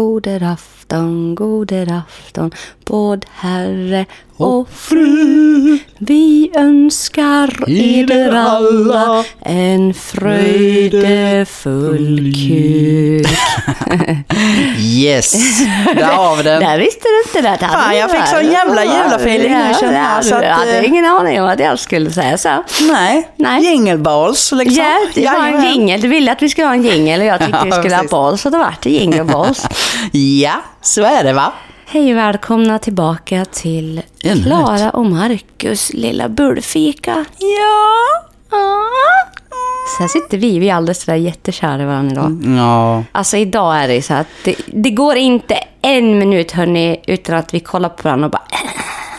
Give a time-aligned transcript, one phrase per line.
[0.00, 2.50] Goder afton, goder afton,
[2.84, 4.04] både herre
[4.36, 5.78] och fru.
[5.98, 13.26] Vi önskar eder alla en fröjdefull kuk.
[14.78, 15.32] Yes,
[15.96, 16.60] där har vi den.
[16.60, 17.56] Där visste du inte det.
[17.60, 17.68] det.
[17.72, 21.04] Fan, jag fick sån jävla julafeeling nu, känner jag, så Jag att, hade eh, ingen
[21.04, 22.64] aning om att jag skulle säga så.
[22.92, 23.62] Nej, Nej.
[23.64, 24.76] jingle balls liksom.
[24.84, 26.00] Ja, det var en jingel.
[26.00, 28.10] Du ville att vi skulle ha en jingel och jag tyckte Ja, vi skulle precis.
[28.12, 29.66] ha balls, så då vart det jingle balls.
[30.12, 31.52] Ja, så är det va?
[31.86, 37.24] Hej och välkomna tillbaka till Ännu Klara och Marcus lilla bullfika.
[37.38, 38.22] Ja.
[39.96, 42.56] Så här sitter vi, vi är alldeles sådär jättekära i varandra idag.
[42.58, 47.36] Ja, Alltså idag är det så att det, det går inte en minut hörni utan
[47.36, 48.42] att vi kollar på varandra och bara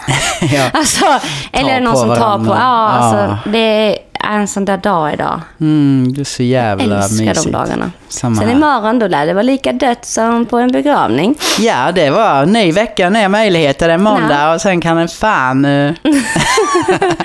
[0.53, 0.69] ja.
[0.73, 1.05] Alltså,
[1.51, 2.43] eller någon som tar på...
[2.43, 2.55] varandra.
[2.59, 3.51] Ja, alltså Ja.
[3.51, 5.41] det är en sån där dag idag.
[5.61, 7.43] Mm, det är så jävla Älskar mysigt.
[7.45, 7.91] de dagarna.
[8.09, 8.55] Samma Sen här.
[8.55, 11.35] imorgon då lär det vara lika dött som på en begravning.
[11.59, 13.87] Ja, det var ny vecka, nya möjligheter.
[13.87, 14.53] Det är måndag Ja.
[14.55, 15.65] och sen kan en fan...
[15.65, 17.15] eh, Nej.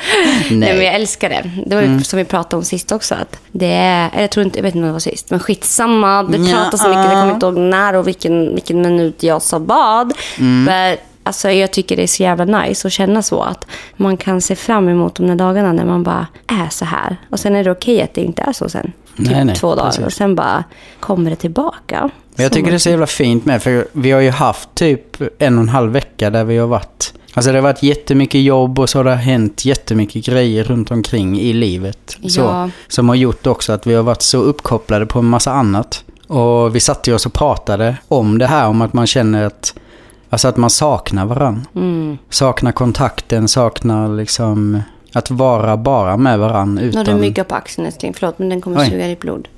[0.51, 0.85] men Nej.
[0.85, 1.51] jag älskar det.
[1.67, 2.05] Det var ju Mm.
[2.05, 3.15] som vi pratade om sist också.
[3.15, 5.41] Att det är, eller jag tror inte, jag vet inte om det var sist, men
[5.41, 6.23] skitsamma.
[6.23, 6.57] Det Ja.
[6.57, 10.13] pratas så mycket, jag kommer inte ihåg när och vilken, vilken minut jag sa vad.
[10.39, 10.65] Mm.
[10.65, 13.43] Men alltså, jag tycker det är så jävla nice att känna så.
[13.43, 17.17] Att man kan se fram emot de där dagarna när man bara är så här.
[17.31, 18.93] Och sen är det okej att det inte är så sen.
[19.17, 19.85] Typ Nej, nej, två dagar.
[19.87, 20.05] precis.
[20.07, 20.65] Och sen bara
[21.01, 22.11] kommer det tillbaka.
[22.35, 25.23] Men jag tycker det är så jävla fint med, för vi har ju haft typ
[25.39, 27.15] en och en halv vecka där vi har varit...
[27.35, 31.41] Alltså det har varit jättemycket jobb och så har det hänt jättemycket grejer runt omkring
[31.41, 32.17] i livet.
[32.29, 32.71] Så, Ja.
[32.89, 36.05] som har gjort också att vi har varit så uppkopplade på en massa annat.
[36.27, 39.75] Och vi satte ju oss och pratade om det här, om att man känner att...
[40.33, 41.67] Alltså att man saknar varann.
[41.75, 42.19] Mm.
[42.31, 44.83] Saknar kontakten, saknar liksom...
[45.15, 47.21] Att vara bara med varann Nu har du utan...
[47.21, 48.15] mygga på axeln älskling.
[48.19, 48.91] Förlåt, men den kommer Oj.
[48.91, 49.49] suga ditt blod.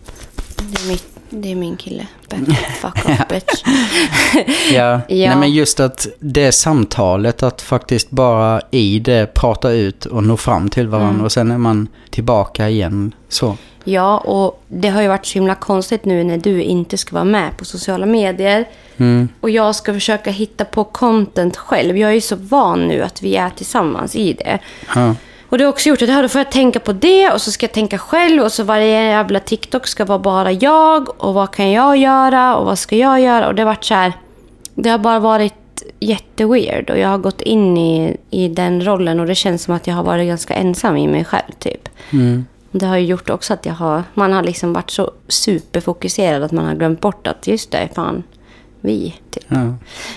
[0.57, 2.07] Det är, mitt, det är min kille.
[2.31, 2.41] Back,
[2.81, 3.63] fuck off bitch.
[4.73, 5.01] Ja.
[5.09, 5.29] Ja.
[5.29, 10.37] Nej, men just att det samtalet, att faktiskt bara i det prata ut och nå
[10.37, 11.25] fram till varandra Mm.
[11.25, 13.15] och sen är man tillbaka igen.
[13.29, 13.57] Så.
[13.85, 17.25] Ja, och det har ju varit så himla konstigt nu när du inte ska vara
[17.25, 18.69] med på sociala medier.
[18.97, 19.29] Mm.
[19.41, 21.97] Och jag ska försöka hitta på content själv.
[21.97, 24.59] Jag är ju så van nu att vi är tillsammans i det.
[24.95, 25.15] Ja.
[25.49, 27.67] Och det har också gjort att då får jag tänka på det och så ska
[27.67, 31.71] jag tänka själv och så varje jävla TikTok ska vara bara jag och vad kan
[31.71, 34.13] jag göra och vad ska jag göra och det har varit så här.
[34.75, 35.55] Det har bara varit
[36.01, 39.87] jätteweird och jag har gått in i, i den rollen och det känns som att
[39.87, 41.89] jag har varit ganska ensam i mig själv typ.
[42.13, 42.45] Mm.
[42.79, 46.53] Det har ju gjort också att jag har, man har liksom varit så superfokuserad att
[46.53, 48.23] man har glömt bort att just det, fan,
[48.81, 49.15] vi.
[49.31, 49.45] Typ.
[49.49, 49.75] Ja.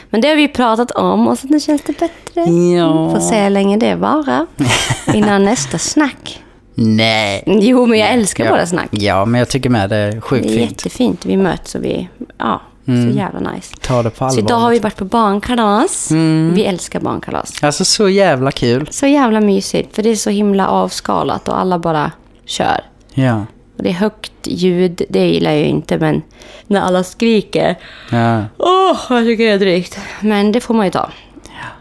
[0.10, 2.42] Men det har vi pratat om och så nu känns det bättre.
[2.78, 3.12] Ja.
[3.12, 4.46] Får se hur länge det varar.
[5.14, 6.44] Innan nästa snack.
[6.76, 7.44] Nej.
[7.46, 8.52] Jo, men jag älskar ja.
[8.52, 8.88] våra snack.
[8.92, 10.72] Ja, men jag tycker med det är sjukt Det är fint.
[10.72, 11.26] jättefint.
[11.26, 13.12] Vi möts och vi, ja, Mm.
[13.12, 13.76] så jävla nice.
[13.82, 14.40] Ta det på Så allvar.
[14.40, 14.84] idag har vi liksom.
[14.88, 16.12] varit på barnkalas.
[16.12, 16.52] Mm.
[16.56, 17.64] Vi älskar barnkalas.
[17.64, 18.88] Alltså så jävla kul.
[18.92, 22.12] Så jävla mysigt, för det är så himla avskalat och alla bara
[22.48, 22.80] kör.
[23.14, 23.46] Ja.
[23.78, 26.22] Och det är högt ljud, det gillar jag ju inte, men
[26.68, 27.76] när alla skriker.
[28.12, 28.44] Ja.
[28.58, 30.00] Åh, jag tycker det är drygt.
[30.22, 31.10] Men det får man ju ta.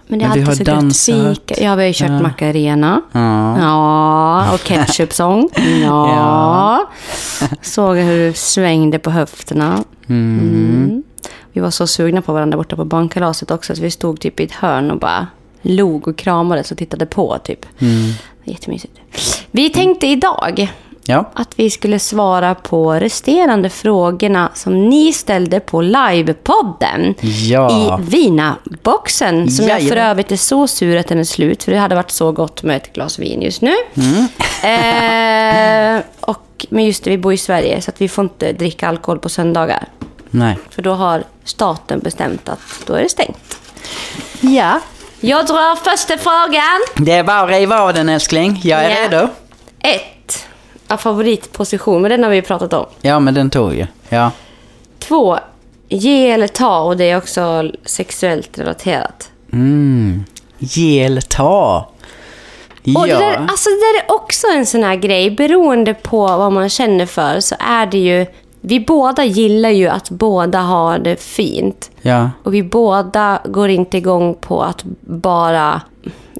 [0.08, 1.14] Men det är Men alltid har så dansat.
[1.16, 1.64] gött fika.
[1.64, 2.20] Ja, vi har ju kört Ja.
[2.22, 3.02] Macarena.
[3.12, 3.58] Ja.
[3.60, 5.48] Ja, och ketchupsång.
[5.82, 6.10] Ja.
[6.16, 6.90] Ja.
[7.62, 9.84] Såg hur du svängde på höfterna.
[10.08, 11.02] Mm.
[11.52, 14.44] Vi var så sugna på varandra borta på barnkalaset också, så vi stod typ i
[14.44, 15.26] ett hörn och bara
[15.62, 17.66] log och kramades och tittade på typ.
[17.78, 18.12] Mm.
[18.44, 18.94] Jättemysigt.
[19.56, 20.72] Vi tänkte idag
[21.08, 21.30] Ja.
[21.34, 27.14] att vi skulle svara på resterande frågorna som ni ställde på livepodden
[27.48, 27.70] Ja.
[28.00, 29.50] i Vina-boxen.
[29.50, 30.10] Som jag för Jajamän.
[30.10, 32.76] övrigt är så sur att den är slut, för det hade varit så gott med
[32.76, 33.72] ett glas vin just nu.
[33.94, 34.26] Mm.
[35.96, 38.88] Eh, och, men just det, vi bor i Sverige, så att vi får inte dricka
[38.88, 39.84] alkohol på söndagar.
[40.30, 40.58] Nej.
[40.70, 43.58] För då har staten bestämt att då är det stängt.
[44.40, 44.80] Ja.
[45.20, 47.06] Jag drar första frågan.
[47.06, 48.60] Det är bara att riva av den älskling.
[48.64, 48.96] Jag är Ja.
[49.18, 49.28] redo.
[49.94, 50.46] Ett.
[50.88, 52.86] Ja, favoritposition, men den har vi ju pratat om.
[53.00, 53.86] Ja, men den tog ju.
[54.08, 54.30] Ja.
[54.98, 55.38] Två,
[55.88, 59.30] ge eller ta och det är också sexuellt relaterat.
[59.52, 60.24] Mm.
[60.58, 61.88] Ge eller ta.
[62.82, 63.00] Ja.
[63.00, 66.52] Och det där, alltså det där är också en sån här grej, beroende på vad
[66.52, 68.26] man känner för så är det ju,
[68.60, 71.90] vi båda gillar ju att båda har det fint.
[72.02, 72.30] ja.
[72.42, 75.80] Och vi båda går inte igång på att bara...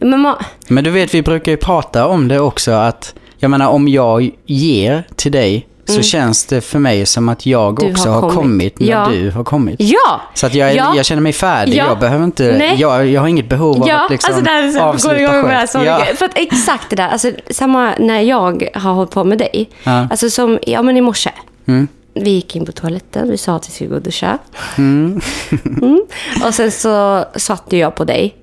[0.00, 0.34] Men man,
[0.68, 4.30] Men du vet, vi brukar ju prata om det också att, jag menar om jag
[4.46, 7.92] ger till dig så känns det för mig som att jag Mm.
[7.92, 8.80] Du också har kommit, kommit.
[8.80, 9.08] när Ja.
[9.10, 9.76] du har kommit.
[9.78, 10.20] ja!
[10.34, 10.92] Så att jag, är, Ja.
[10.96, 11.84] jag känner mig färdig, Ja.
[11.86, 12.76] jag behöver inte, Nej.
[12.78, 15.44] jag, jag har inget behov av Ja, att liksom alltså det här avsluta igång med
[15.50, 15.84] det här själv.
[15.86, 16.00] ja.
[16.16, 19.70] För att exakt det där, alltså samma när jag har hållit på med dig.
[19.84, 20.06] Ja.
[20.10, 21.30] Alltså som, ja men i morse.
[21.66, 21.88] Mm.
[22.14, 24.38] Vi gick in på toaletten, vi sa att vi skulle gå och duscha.
[24.78, 25.20] Mm.
[25.82, 26.00] Mm.
[26.46, 28.34] Och sen så satte jag på dig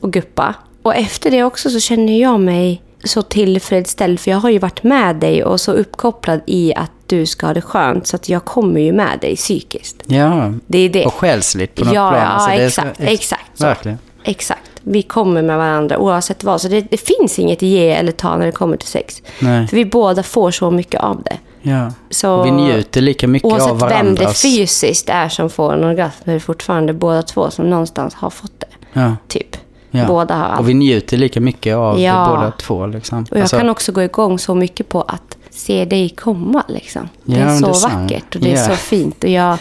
[0.00, 0.54] och guppa.
[0.82, 4.20] Och efter det också så känner jag mig så tillfredsställd.
[4.20, 7.54] För jag har ju varit med dig och så uppkopplad i att du ska ha
[7.54, 8.06] det skönt.
[8.06, 9.96] Så att jag kommer ju med dig psykiskt.
[10.06, 10.52] Ja.
[10.66, 11.06] Det är det.
[11.06, 12.22] Och själsligt på något ja, plan.
[12.22, 13.00] Ja, Alltså, det är så- exakt.
[13.00, 13.64] exakt så.
[13.64, 13.98] Verkligen.
[14.24, 14.60] Exakt.
[14.82, 16.60] Vi kommer med varandra oavsett vad.
[16.60, 19.22] Så det, det finns inget ge eller ta när det kommer till sex.
[19.40, 19.68] Nej.
[19.68, 21.36] För vi båda får så mycket av det.
[21.62, 21.92] Ja.
[22.10, 24.42] Så vi njuter lika mycket oavsett av vem det varandras...
[24.42, 28.60] fysiskt är som får en orgasm är det fortfarande båda två som någonstans har fått
[28.60, 28.66] det.
[28.92, 29.16] Ja.
[29.28, 29.56] Typ.
[29.90, 30.04] Ja.
[30.06, 32.26] Båda har Och vi njuter lika mycket av Ja.
[32.36, 32.86] båda två.
[32.86, 33.22] Liksom.
[33.22, 36.62] Och jag Alltså, kan också gå igång så mycket på att se dig komma.
[36.68, 37.08] Liksom.
[37.24, 38.64] Det Ja, är så det är vackert och det är Ja.
[38.66, 39.24] så fint.
[39.24, 39.58] Och jag,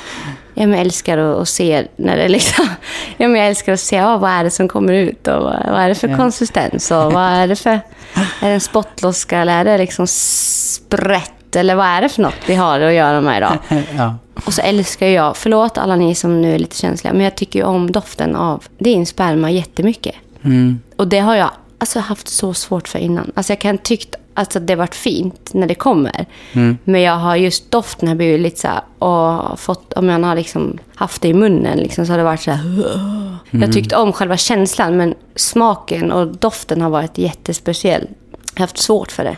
[0.54, 2.66] jag älskar att, att se när det liksom...
[3.18, 5.90] Jag älskar att se ja, vad är det som kommer ut och vad, vad är
[5.90, 6.18] det för Ja.
[6.18, 7.70] konsistens och vad är det för...
[8.42, 12.34] Är det en spottloska eller är det liksom sprätt eller vad är det för något
[12.48, 13.58] vi har att göra med idag?
[13.98, 14.16] ja.
[14.48, 17.60] Och så älskar jag, förlåt alla ni som nu är lite känsliga, men jag tycker
[17.60, 20.16] ju om doften av din sperma jättemycket.
[20.44, 20.80] Mm.
[20.96, 23.32] Och det har jag alltså, haft så svårt för innan.
[23.36, 26.26] Alltså jag kan tyckt alltså, det varit fint när det kommer.
[26.54, 26.78] Mm.
[26.84, 30.36] Men jag har just doften har blivit lite så här, och fått, om jag har
[30.36, 33.38] liksom haft det i munnen liksom, så har det varit så här.
[33.52, 38.08] Jag har tyckt om själva känslan, men smaken och doften har varit jättespeciell.
[38.54, 39.38] Jag har haft svårt för det.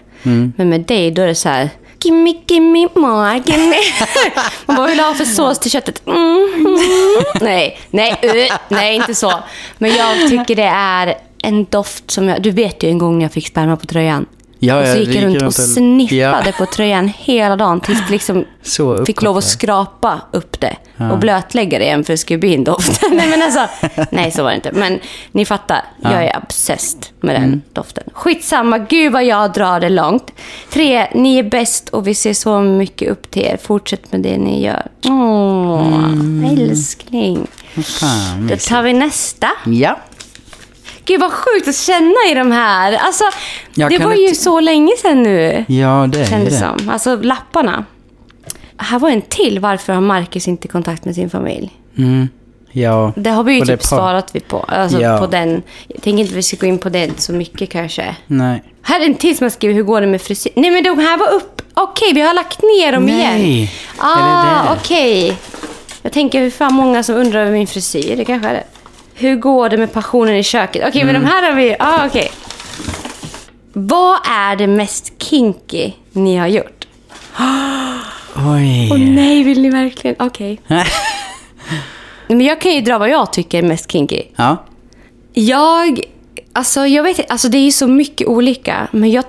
[0.57, 1.69] Men med dig, då är det så här.
[2.03, 3.75] Gimme, gimme more, gimme.
[4.65, 6.07] Man bara, vill du ha för sås till köttet?
[6.07, 6.77] Mm, mm.
[7.41, 9.33] Nej, nej, uh, nej, inte så.
[9.77, 12.41] Men jag tycker det är en doft som jag...
[12.41, 14.25] Du vet ju en gång när jag fick sperma på tröjan.
[14.61, 16.51] Ja, och så ja, gick jag runt och sniffade Ja.
[16.57, 20.75] på tröjan hela dagen tills jag liksom Så fick lov att skrapa upp det
[21.11, 23.01] och blötlägga det igen för det skulle bli en doft.
[23.11, 23.67] nej, men alltså,
[24.11, 24.71] nej, så var det inte.
[24.71, 24.99] Men
[25.31, 27.61] ni fattar, jag är obsessed med den Mm.
[27.73, 28.03] doften.
[28.13, 30.31] Skitsamma, gud vad jag drar det långt.
[30.73, 33.57] Tre, ni är bäst och vi ser så mycket upp till er.
[33.63, 34.83] Fortsätt med det ni gör.
[35.05, 37.47] Åh, älskling.
[37.83, 39.47] Fan, Då tar vi nästa.
[39.65, 39.97] Ja.
[41.09, 42.93] Gud vad sjukt att känna i de här.
[42.93, 43.23] Alltså,
[43.73, 45.65] Jag det var ju så länge sedan nu.
[45.67, 46.59] ja, det är Kändes det.
[46.59, 46.89] som.
[46.89, 47.85] Alltså lapparna.
[48.77, 49.59] Här var en till.
[49.59, 51.71] Varför har Marcus inte kontakt med sin familj?
[51.97, 52.29] Mm.
[52.71, 53.13] Ja.
[53.15, 54.59] Det har vi ju typ svarat vi på.
[54.67, 55.17] Alltså Ja.
[55.17, 55.63] på den.
[55.87, 58.15] Jag tänker inte vi ska gå in på det så mycket kanske.
[58.27, 58.63] Nej.
[58.81, 59.73] Här är en till som jag skriver.
[59.75, 60.51] Hur går det med frisyr?
[60.55, 61.61] Nej men de här var upp.
[61.73, 63.15] Okej, vi har lagt ner dem Nej.
[63.15, 63.67] igen.
[63.67, 65.37] Det Ah, okej.
[66.01, 68.15] Jag tänker hur fan många som undrar över min frisyr.
[68.17, 68.63] Det kanske är det.
[69.19, 70.83] Hur går det med passionen i köket?
[70.87, 71.21] Okej, men Mm.
[71.27, 71.75] de här har vi...
[71.79, 72.31] Ah, okej.
[73.73, 76.87] Vad är det mest kinky ni har gjort?
[78.35, 78.89] Oj.
[78.91, 80.15] Åh nej, vill ni verkligen?
[80.19, 80.61] Okej.
[82.27, 84.21] Men jag kan ju dra vad jag tycker är mest kinky.
[84.35, 84.57] ja.
[85.33, 86.01] Jag,
[86.53, 88.87] alltså jag vet inte, alltså det är ju så mycket olika.
[88.91, 89.23] Men jag,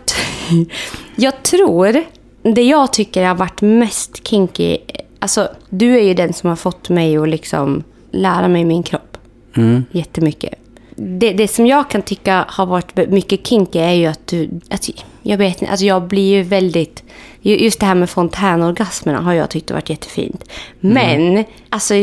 [1.16, 2.04] jag tror,
[2.42, 4.78] det jag tycker har varit mest kinky,
[5.18, 9.09] alltså du är ju den som har fått mig att liksom lära mig min kropp.
[9.56, 9.84] Mm.
[9.92, 10.54] Jättemycket.
[10.96, 14.90] Det, det som jag kan tycka har varit mycket kinky är ju att du, att,
[15.22, 17.02] jag vet inte, alltså jag blir ju väldigt,
[17.42, 20.44] ju- just det här med fontänorgasmerna har jag tyckt har varit jättefint.
[20.80, 21.94] Men, alltså,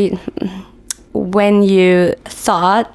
[1.12, 2.12] when you
[2.44, 2.86] thought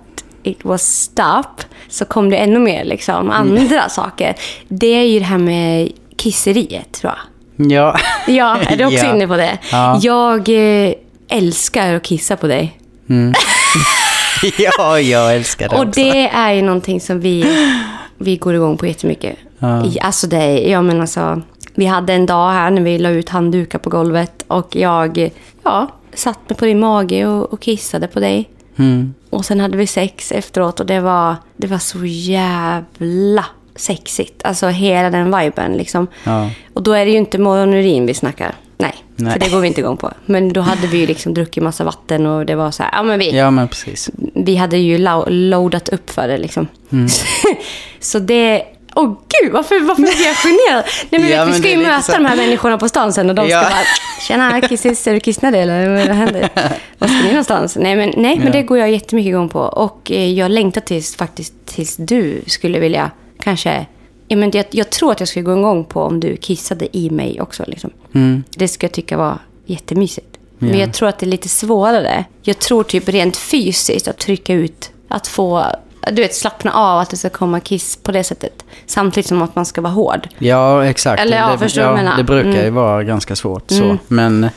[0.43, 4.35] it was stop så kom det ännu mer liksom andra saker.
[4.67, 7.71] Det är ju det här med kisseriet tror jag.
[7.71, 7.97] Ja.
[8.27, 9.15] Ja, är du också Ja.
[9.15, 9.57] inne på det?
[9.71, 9.99] Ja.
[10.01, 10.49] Jag
[10.87, 10.93] eh,
[11.27, 12.79] älskar att kissa på dig.
[14.57, 15.99] ja, jag älskar det Och också.
[15.99, 17.45] det är ju någonting som vi,
[18.17, 19.37] vi går igång på jättemycket.
[19.59, 19.85] Ja.
[20.01, 21.41] Alltså det, ja men alltså,
[21.75, 25.31] vi hade en dag här när vi la ut handdukar på golvet och jag
[25.63, 28.49] ja, satt mig på din mage och, och kissade på dig.
[28.75, 29.13] Mm.
[29.29, 33.45] Och sen hade vi sex efteråt och det var, det var så jävla
[33.75, 34.45] sexigt.
[34.45, 36.07] Alltså hela den viben liksom.
[36.23, 36.49] Ja.
[36.73, 38.55] Och då är det ju inte mononurin vi snackar.
[38.77, 39.33] Nej, Nej.
[39.33, 40.11] för det går vi inte igång på.
[40.25, 43.03] Men då hade vi ju liksom druckit massa vatten och det var så här, ja
[43.03, 44.09] men vi, Ja, men precis.
[44.35, 46.67] vi hade ju lo- loadat upp för det liksom.
[46.91, 47.07] Mm.
[47.99, 48.63] så det...
[48.95, 49.05] Åh
[49.41, 50.83] gud, varför, varför blir jag generad?
[51.09, 53.29] Nej, men Ja, vi men ska ju möta så- de här människorna på stan sen
[53.29, 53.61] och de ska Ja.
[53.61, 54.21] bara...
[54.27, 56.49] Tjena, kissis, är du kissnödig eller vad händer?
[56.97, 57.75] Var ska ni någonstans?
[57.79, 59.59] Nej, men, nej, men det går jag jättemycket igång på.
[59.59, 63.85] Och eh, jag längtar tills, faktiskt tills du skulle vilja kanske...
[64.27, 67.09] Ja, men jag, jag tror att jag skulle gå igång på om du kissade i
[67.09, 67.63] mig också.
[67.67, 67.89] Liksom.
[68.15, 68.43] Mm.
[68.55, 70.37] Det skulle jag tycka var jättemysigt.
[70.59, 70.75] Men Ja.
[70.77, 72.25] jag tror att det är lite svårare.
[72.41, 75.65] Jag tror typ rent fysiskt att trycka ut, att få,
[76.11, 78.65] du vet, slappna av att det ska komma kiss på det sättet.
[78.85, 80.27] Samtidigt som att man ska vara hård.
[80.37, 81.21] Ja, exakt.
[81.21, 82.17] Eller ja, det, menar?
[82.17, 82.73] det brukar ju Mm.
[82.73, 83.97] vara ganska svårt så.
[84.07, 84.49] Men,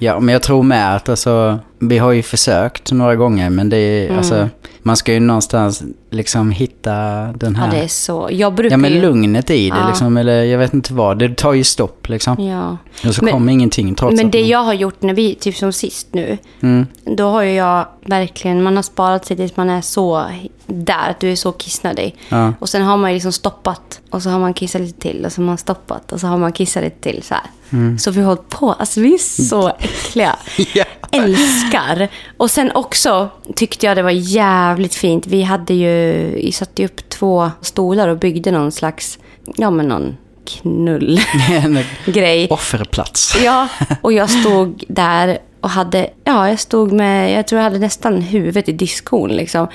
[0.00, 3.76] ja, men jag tror med att alltså, vi har ju försökt några gånger men det
[3.76, 4.18] är Mm.
[4.18, 4.48] alltså,
[4.86, 6.92] man ska ju någonstans liksom hitta
[7.32, 7.70] den Ja, här...
[7.70, 8.28] det är så.
[8.32, 9.00] Jag brukar Ja men ju...
[9.00, 9.88] lugnet i det Ja.
[9.88, 11.18] liksom, eller jag vet inte vad.
[11.18, 12.44] Det tar ju stopp liksom.
[12.46, 12.76] Ja.
[13.08, 14.48] Och så Men- kommer ingenting trots Men det man...
[14.48, 16.86] jag har gjort när vi, typ som sist nu, Mm.
[17.04, 20.24] då har ju jag verkligen, man har sparat sig tills man är så
[20.66, 22.16] där, att du är så kissnödig.
[22.28, 22.52] Ja.
[22.58, 25.32] Och sen har man ju liksom stoppat och så har man kissat lite till och
[25.32, 27.42] så har man stoppat och så har man kissat lite till så här.
[27.70, 27.98] Mm.
[27.98, 30.36] Så vi har hållit på, alltså vi är så äckliga.
[30.74, 30.84] Ja.
[31.10, 32.08] Älskar.
[32.36, 35.26] Och sen också tyckte jag det var jävligt fint.
[35.26, 39.18] Vi hade ju, vi satte upp två stolar och byggde någon slags,
[39.56, 42.48] ja men någon knullgrej.
[42.50, 43.36] Offerplats.
[43.44, 43.68] Ja,
[44.02, 48.20] och jag stod där och hade, ja jag stod med, jag tror jag hade nästan
[48.20, 49.66] huvudet i diskon liksom.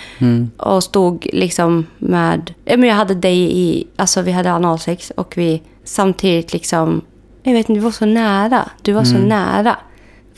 [0.57, 5.33] Och stod liksom med, ja men jag hade dig i, alltså vi hade analsex och
[5.37, 7.01] vi samtidigt liksom,
[7.43, 8.69] jag vet inte, vi var så nära.
[8.81, 9.77] Du var så nära.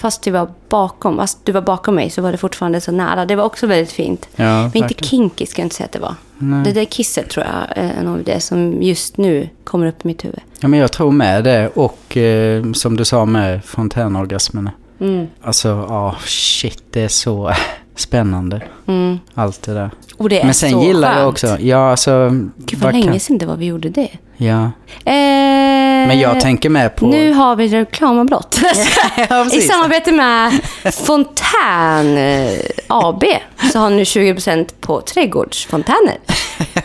[0.02, 3.26] Fast du var bakom, fast du var bakom mig så var det fortfarande så nära.
[3.26, 4.28] Det var också väldigt fint.
[4.36, 5.10] Ja, men inte verkligen.
[5.10, 6.16] kinky ska jag inte säga att det var.
[6.64, 10.26] Det där kisset tror jag är nog det som just nu kommer upp i mitt
[10.26, 10.40] huvud.
[10.60, 14.72] Ja men jag tror med det och eh, som du sa med fontänorgasmerna.
[15.00, 15.28] Mm.
[15.42, 17.54] Alltså, ja shit det är så
[18.02, 18.62] spännande.
[18.88, 19.20] Mm.
[19.34, 19.92] Allt det där.
[20.18, 21.20] Och det är Men sen så gillar skönt.
[21.20, 22.30] jag också, ja alltså...
[22.58, 24.10] Gud vad länge sedan det var vi gjorde det.
[24.38, 24.64] Ja.
[25.06, 27.08] Eh, Men jag tänker med på...
[27.08, 28.60] Nu har vi reklamavbrott.
[29.30, 30.62] ja, I samarbete med
[30.94, 32.54] Fontän eh,
[32.88, 33.24] AB
[33.72, 36.18] så har nu 20% på trädgårdsfontäner.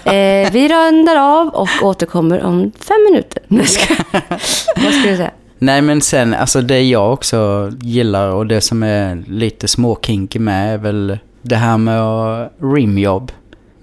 [0.05, 3.43] Eh, vi rundar av och återkommer om fem minuter.
[3.49, 3.65] Jag.
[4.77, 5.31] Vad ska du säga?
[5.59, 10.75] Nej men sen, alltså det jag också gillar och det som är lite småkinky med
[10.75, 13.33] är väl det här med att rimjobb.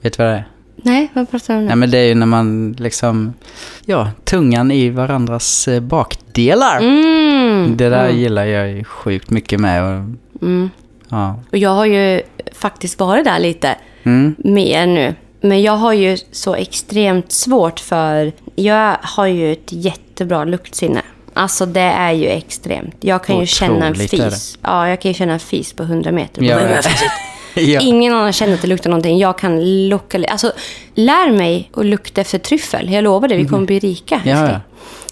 [0.02, 0.48] Vet du vad det är?
[0.76, 1.68] Nej, vad pratar du om nu?
[1.68, 3.34] Nej men det är ju när man liksom,
[3.86, 6.78] ja, tungan i varandras eh, bakdelar.
[6.80, 7.78] Mm.
[7.78, 9.84] Det där gillar jag ju sjukt mycket med.
[9.84, 10.04] Och,
[10.42, 10.70] Mm.
[11.10, 11.40] ja.
[11.52, 12.22] Och jag har ju
[12.54, 14.36] faktiskt varit där lite Mm.
[14.38, 15.16] mer nu.
[15.42, 18.32] Men jag har ju så extremt svårt för...
[18.56, 21.02] Jag har ju ett jättebra luktsinne.
[21.34, 22.96] Alltså det är ju extremt.
[23.00, 24.58] Jag kan ju känna en Otroligt fis.
[24.62, 26.44] Ja, jag kan ju känna en fis på 100 meter.
[26.44, 26.82] Ja.
[27.56, 27.80] Ja.
[27.80, 29.18] Ingen annan känner att det luktar någonting.
[29.18, 30.18] Jag kan lukta...
[30.28, 30.52] Alltså,
[30.96, 32.92] lär mig att lukta efter tryffel.
[32.92, 34.18] Jag lovar dig, vi kommer bli rika.
[34.18, 34.30] Mhm.
[34.30, 34.60] Ja, ja.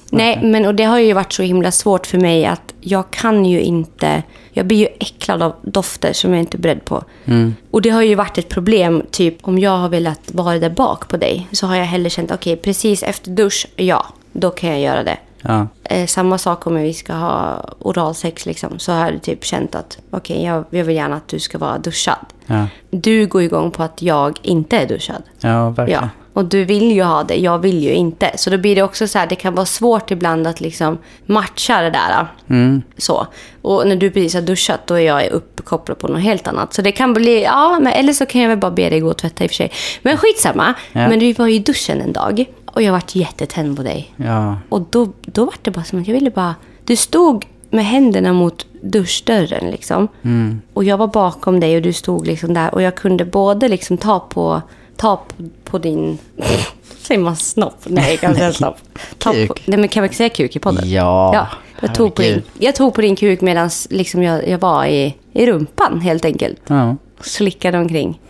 [0.09, 3.45] Nej, men och det har ju varit så himla svårt för mig att jag kan
[3.45, 4.23] ju inte...
[4.51, 7.03] Jag blir ju äcklad av dofter som jag inte är beredd på.
[7.25, 7.55] Mm.
[7.71, 11.07] Och det har ju varit ett problem, typ om jag har velat vara där bak
[11.07, 14.79] på dig så har jag hellre känt, okej, precis efter dusch, ja, då kan jag
[14.79, 15.17] göra det.
[15.41, 15.67] Ja.
[15.83, 19.97] Eh, samma sak om vi ska ha oralsex liksom, så har jag typ känt att,
[20.11, 22.25] okej, jag, jag vill gärna att du ska vara duschad.
[22.45, 22.67] Ja.
[22.89, 25.23] Du går igång på att jag inte är duschad.
[25.39, 26.03] ja, verkligen.
[26.03, 28.31] Ja, och du vill ju ha det, jag vill ju inte.
[28.35, 31.81] Så då blir det också så här, det kan vara svårt ibland att liksom matcha
[31.81, 32.27] det där.
[32.49, 32.81] Mm.
[32.97, 33.27] Så.
[33.61, 36.73] Och när du precis har duschat, då är jag uppkopplad på något helt annat.
[36.73, 39.09] Så det kan bli, ja, men, eller så kan jag väl bara be dig gå
[39.09, 39.71] och tvätta i och för sig.
[40.01, 40.73] Men skitsamma.
[40.91, 41.07] Ja.
[41.07, 44.13] Men vi var ju i duschen en dag och jag vart jättetänd på dig.
[44.15, 44.57] Ja.
[44.69, 46.55] Och då, då var det bara som att jag ville bara...
[46.85, 50.07] Du stod med händerna mot duschdörren liksom.
[50.21, 50.61] Mm.
[50.73, 52.73] Och jag var bakom dig och du stod liksom där.
[52.73, 54.61] Och jag kunde både liksom ta på,
[54.95, 56.17] ta på, på din...
[57.01, 57.77] Säger man snopp?
[57.85, 58.77] Nej, kan jag säga snopp?
[59.17, 59.47] Ta Kuk.
[59.47, 60.89] På, nej, men kan man säga kuk i podden?
[60.89, 61.47] Ja, ja
[61.81, 65.15] jag, tog på din, jag tog på din kuk medan liksom jag, jag var i,
[65.33, 66.59] i rumpan helt enkelt.
[66.67, 66.95] Ja.
[67.19, 68.20] Och slickade omkring.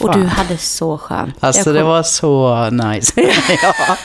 [0.00, 1.34] Och du hade så skönt.
[1.40, 3.12] Alltså Jag det kom- var så nice.
[3.62, 3.96] ja.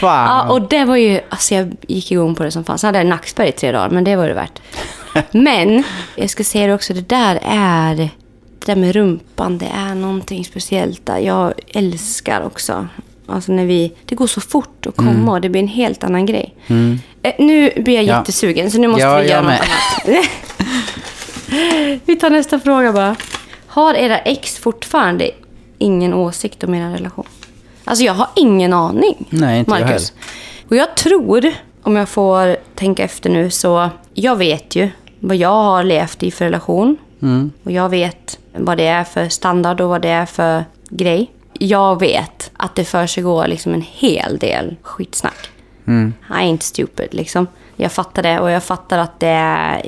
[0.00, 0.46] Fan.
[0.48, 1.20] Ja, och det var ju...
[1.28, 2.78] Alltså jag gick igång på det som fan.
[2.78, 4.60] Sen hade jag nackspärr i tre dagar, men det var det värt.
[5.32, 5.84] Men,
[6.16, 7.94] jag ska säga det också, det där är...
[7.96, 11.18] Det där med rumpan, det är någonting speciellt där.
[11.18, 12.86] Jag älskar också.
[13.26, 13.92] Alltså när vi...
[14.04, 16.54] Det går så fort att komma och det blir en helt annan grej.
[17.22, 18.06] Eh, nu blir jag Mm.
[18.06, 18.18] Ja.
[18.18, 20.26] jättesugen, så nu måste Ja, vi göra något annat.
[22.04, 23.16] vi tar nästa fråga bara.
[23.72, 25.30] Har era ex fortfarande
[25.78, 27.26] ingen åsikt om er relation?
[27.84, 29.26] Alltså jag har ingen aning.
[29.30, 30.12] Nej, inte jag Marcus.
[30.12, 30.68] heller.
[30.68, 31.52] Och jag tror,
[31.82, 36.30] om jag får tänka efter nu, så jag vet ju vad jag har levt i
[36.30, 36.96] för relation.
[37.22, 37.52] Mm.
[37.62, 41.30] Och jag vet vad det är för standard och vad det är för grej.
[41.52, 45.50] Jag vet att det för sig går liksom en hel del skitsnack.
[45.86, 46.14] Mm.
[46.30, 47.46] I ain't stupid liksom.
[47.82, 49.82] Jag fattar det och jag fattar att det är...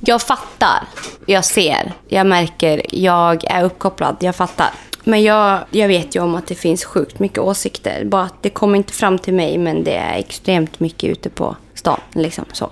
[0.00, 0.82] Jag fattar.
[1.26, 1.92] Jag ser.
[2.08, 2.82] Jag märker.
[2.90, 4.16] Jag är uppkopplad.
[4.20, 4.70] Jag fattar.
[5.04, 8.04] Men jag, jag vet ju om att det finns sjukt mycket åsikter.
[8.04, 11.56] Bara att det kommer inte fram till mig men det är extremt mycket ute på
[11.74, 12.00] stan.
[12.12, 12.70] Liksom så.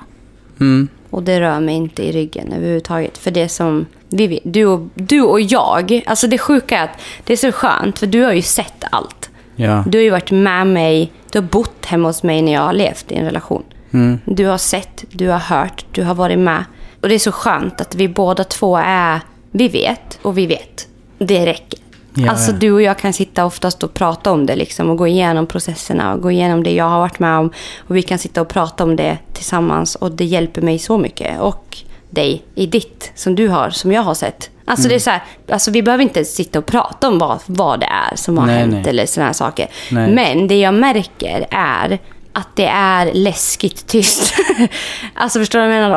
[0.60, 0.88] Mm.
[1.10, 3.18] Och det rör mig inte i ryggen överhuvudtaget.
[3.18, 7.32] För det som vi du och, du och jag, alltså det sjuka är att det
[7.32, 9.30] är så skönt för du har ju sett allt.
[9.56, 9.84] Ja.
[9.86, 12.72] Du har ju varit med mig, du har bott hemma hos mig när jag har
[12.72, 13.62] levt i en relation.
[13.92, 14.18] Mm.
[14.24, 16.64] Du har sett, du har hört, du har varit med.
[17.00, 19.20] Och det är så skönt att vi båda två är...
[19.50, 20.88] Vi vet och vi vet.
[21.18, 21.78] Det räcker.
[22.14, 25.06] Ja, alltså du och jag kan sitta oftast och prata om det liksom och gå
[25.06, 27.52] igenom processerna och gå igenom det jag har varit med om.
[27.78, 31.40] Och vi kan sitta och prata om det tillsammans och det hjälper mig så mycket.
[31.40, 31.78] Och
[32.10, 34.50] dig i ditt som du har, som jag har sett.
[34.64, 37.80] Alltså det är så här, alltså vi behöver inte sitta och prata om vad, vad
[37.80, 38.84] det är som har Nej, hänt nej.
[38.86, 39.68] eller sådana här saker.
[39.90, 40.10] Nej.
[40.10, 41.98] Men det jag märker är
[42.32, 44.34] att det är läskigt tyst.
[45.14, 45.96] alltså förstår du vad jag menar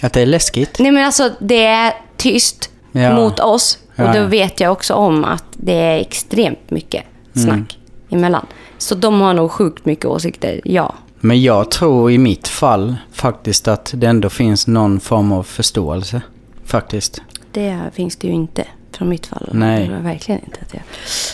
[0.00, 0.06] då?
[0.06, 0.78] Att det är läskigt?
[0.78, 3.14] Nej men alltså det är tyst Ja.
[3.14, 3.78] mot oss.
[3.96, 7.66] Och Ja, då vet jag också om att det är extremt mycket snack Mm.
[8.10, 8.46] emellan.
[8.78, 10.94] Så de har nog sjukt mycket åsikter, ja.
[11.20, 16.20] Men jag tror i mitt fall faktiskt att det ändå finns någon form av förståelse.
[16.64, 17.22] Faktiskt.
[17.52, 18.64] Det finns det ju inte
[18.96, 19.48] från mitt fall.
[19.52, 19.90] Nej.
[20.02, 20.82] Verkligen inte att jag...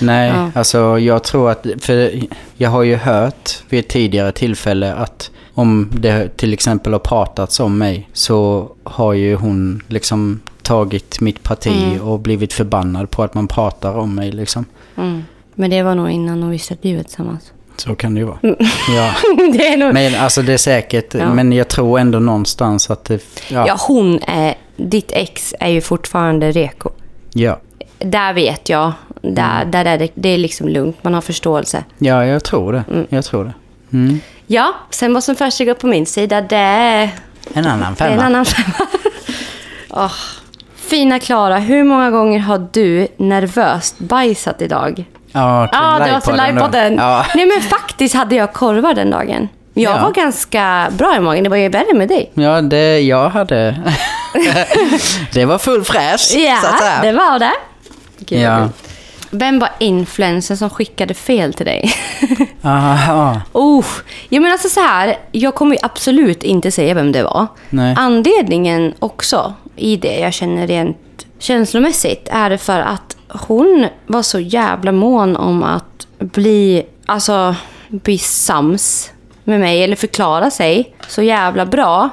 [0.00, 0.50] Nej, Ja.
[0.54, 1.66] alltså jag tror att...
[1.80, 2.12] För
[2.56, 7.60] jag har ju hört vid ett tidigare tillfälle att om det till exempel har pratats
[7.60, 12.00] om mig så har ju hon liksom tagit mitt parti Mm.
[12.08, 14.64] och blivit förbannad på att man pratar om mig liksom.
[14.96, 15.24] Mm.
[15.54, 17.52] Men det var nog innan de visste att vi var tillsammans.
[17.76, 18.38] Så kan det ju vara.
[18.42, 19.14] Ja.
[19.52, 19.94] det är nog...
[19.94, 21.34] Men alltså det är säkert, Ja.
[21.34, 23.22] men jag tror ändå någonstans att det...
[23.50, 23.64] Ja.
[23.68, 23.76] Ja.
[23.88, 24.54] hon är...
[24.76, 26.90] Ditt ex är ju fortfarande reko.
[27.38, 27.58] Ja,
[27.98, 28.92] Där vet jag.
[29.22, 29.70] Där, Mm.
[29.70, 30.96] där är det, det är liksom lugnt.
[31.04, 31.84] Man har förståelse.
[31.98, 32.84] ja jag tror det.
[33.08, 33.52] Jag tror det.
[33.92, 34.20] Mm.
[34.46, 37.10] Ja, sen vad som försiggår på min sida, det är...
[37.54, 38.22] En annan är en femma.
[38.22, 38.86] annan femma.
[39.90, 40.12] Åh.
[40.76, 45.04] Fina Klara, hur många gånger har du nervöst bajsat idag?
[45.32, 46.94] Ja, till Ja, det var till livepodden.
[46.96, 47.26] Ja.
[47.34, 49.48] Nej, men faktiskt hade jag korvar den dagen.
[49.74, 50.02] Jag Ja.
[50.02, 51.44] var ganska bra i magen.
[51.44, 52.30] Det var ju värre med dig.
[52.34, 53.76] Ja, det jag hade...
[55.32, 57.02] det var full fräs, så att Ja, säga.
[57.02, 57.52] det var det.
[58.18, 58.68] Gud, Ja.
[59.30, 61.92] Vem var influensen som skickade fel till dig?
[62.62, 63.84] Aha, oh,
[64.28, 67.46] jag menar alltså så här, jag kommer ju absolut inte säga vem det var.
[67.70, 67.94] Nej.
[67.98, 70.96] Anledningen också i det jag känner rent
[71.38, 77.54] känslomässigt är det för att hon var så jävla mån om att bli, alltså,
[77.88, 79.10] bli sams
[79.44, 82.10] med mig eller förklara sig så jävla bra.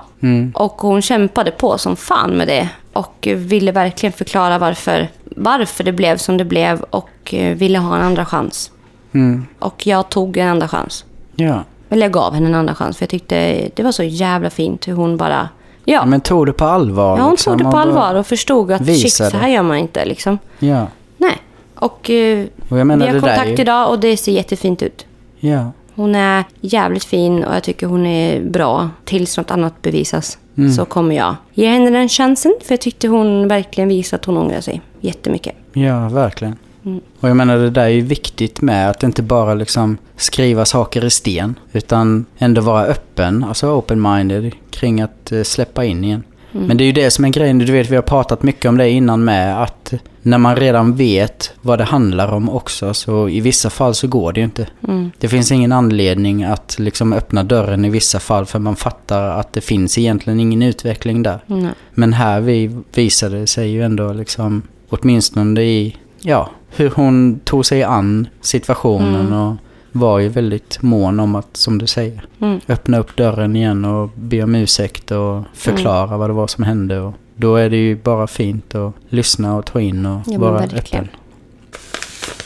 [0.53, 2.69] Och hon kämpade på som fan med det.
[2.93, 7.95] Och ville verkligen förklara varför, varför det blev som det blev och eh, ville ha
[7.95, 8.71] en andra chans.
[9.11, 9.45] Mm.
[9.59, 11.05] Och jag tog en andra chans.
[11.35, 11.63] Ja.
[11.89, 14.87] Eller jag gav henne en andra chans för jag tyckte det var så jävla fint
[14.87, 15.49] hur hon bara...
[15.85, 17.17] Ja, Men tog det på allvar?
[17.17, 19.77] ja hon liksom, tog det på allvar och förstod att shit, så här gör man
[19.77, 20.39] inte liksom.
[20.59, 20.87] Ja.
[21.17, 21.37] Nej.
[21.75, 25.05] Och eh, Och jag menar vi har kontakt är- idag och det ser jättefint ut.
[25.39, 25.71] Ja.
[25.95, 28.89] Hon är jävligt fin och jag tycker hon är bra.
[29.05, 30.71] Tills något annat bevisas Mm.
[30.73, 32.55] så kommer jag ge henne den chansen.
[32.63, 35.55] För jag tyckte hon verkligen visade att hon ångrar sig jättemycket.
[35.73, 36.55] Ja, verkligen.
[36.85, 37.01] Mm.
[37.19, 41.05] Och jag menar det där är ju viktigt med att inte bara liksom skriva saker
[41.05, 41.59] i sten.
[41.71, 46.23] Utan ändå vara öppen, alltså open-minded kring att eh, släppa in igen.
[46.55, 46.67] Mm.
[46.67, 48.77] Men det är ju det som är grejen, du vet vi har pratat mycket om
[48.77, 53.39] det innan med att när man redan vet vad det handlar om också så i
[53.39, 54.67] vissa fall så går det ju inte.
[54.87, 55.11] Mm.
[55.17, 59.53] Det finns ingen anledning att liksom öppna dörren i vissa fall för man fattar att
[59.53, 61.39] det finns egentligen ingen utveckling där.
[61.45, 61.71] Nej.
[61.93, 67.83] Men här vi visade sig ju ändå liksom, åtminstone i, ja, hur hon tog sig
[67.83, 69.55] an situationen och
[69.99, 72.59] var ju väldigt mån om att, som du säger, Mm.
[72.67, 76.99] öppna upp dörren igen och be om ursäkt och förklara vad det var som hände.
[76.99, 80.59] Och då är det ju bara fint att lyssna och ta in och Ja, vara
[80.63, 81.09] öppen.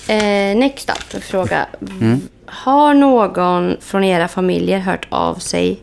[0.07, 1.65] Eh, next up, fråga.
[2.01, 2.21] Mm.
[2.45, 5.79] Har någon från era familjer hört av sig?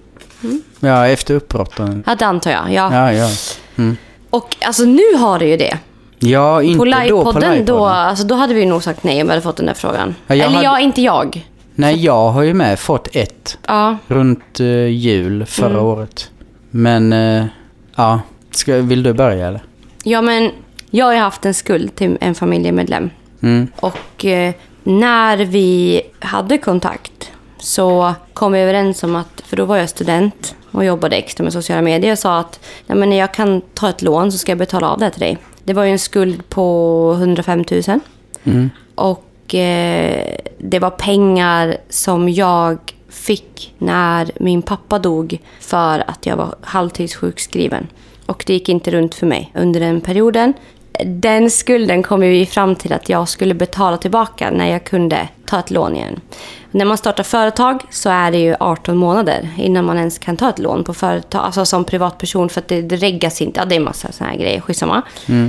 [0.81, 2.03] Ja, efter uppbrotten.
[2.07, 2.73] Ja, det antar jag.
[2.73, 2.95] Ja.
[2.95, 3.29] Ja, ja.
[3.77, 3.97] Mm.
[4.31, 5.79] Och alltså nu har det ju det.
[6.19, 9.27] Ja, inte På då på livepodden, då, alltså, då hade vi nog sagt nej om
[9.27, 10.15] vi hade fått den där frågan.
[10.27, 11.47] Ja, Eller hade- ja, inte jag.
[11.79, 15.85] Nej, jag har ju med fått ett Ja, runt eh, jul förra Mm.
[15.85, 16.31] året.
[16.71, 17.45] Men, eh,
[17.97, 18.21] ja.
[18.51, 19.61] Ska, vill du börja eller?
[20.05, 20.51] ja, men
[20.91, 23.11] jag har ju haft en skuld till en familjemedlem.
[23.43, 23.69] Mm.
[23.77, 29.77] Och eh, när vi hade kontakt så kom vi överens om att, för då var
[29.77, 33.35] jag student och jobbade extra med sociala medier och sa att Nej, men när jag
[33.35, 35.39] kan ta ett lån så ska jag betala av det till dig.
[35.65, 37.83] Det var ju en skuld på 105 000.
[38.45, 38.71] Mm.
[38.95, 42.79] Och eh, det var pengar som jag
[43.09, 47.87] fick när min pappa dog för att jag var halvtidssjukskriven.
[48.27, 50.53] Och det gick inte runt för mig under den perioden.
[51.05, 55.59] Den skulden kom vi fram till att jag skulle betala tillbaka när jag kunde ta
[55.59, 56.21] ett lån igen.
[56.71, 60.49] När man startar företag så är det ju 18 månader innan man ens kan ta
[60.49, 63.61] ett lån på företag, alltså som privatperson för att det, det reggas inte.
[63.61, 65.03] Ja, det är en massa sådana här grejer, skitsamma.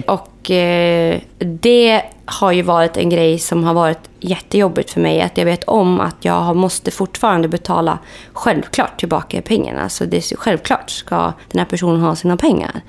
[0.08, 5.22] Och eh, det har ju varit en grej som har varit jättejobbigt för mig.
[5.22, 8.00] Att jag vet om att jag måste fortfarande betala
[8.34, 9.90] självklart tillbaka pengarna.
[9.90, 12.82] Så det är självklart ska den här personen ha sina pengar.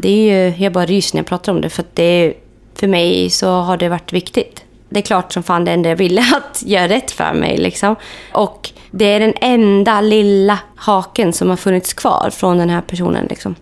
[0.00, 1.68] Det är ju, jag bara ryser när jag pratar om det.
[1.68, 2.34] För att det
[2.74, 4.64] för mig så har det varit viktigt.
[4.94, 7.56] Det är klart som fan det enda jag ville att göra rätt för mig.
[7.56, 7.96] Liksom.
[8.32, 13.26] Och det är den enda lilla haken som har funnits kvar från den här personen.
[13.30, 13.54] Liksom.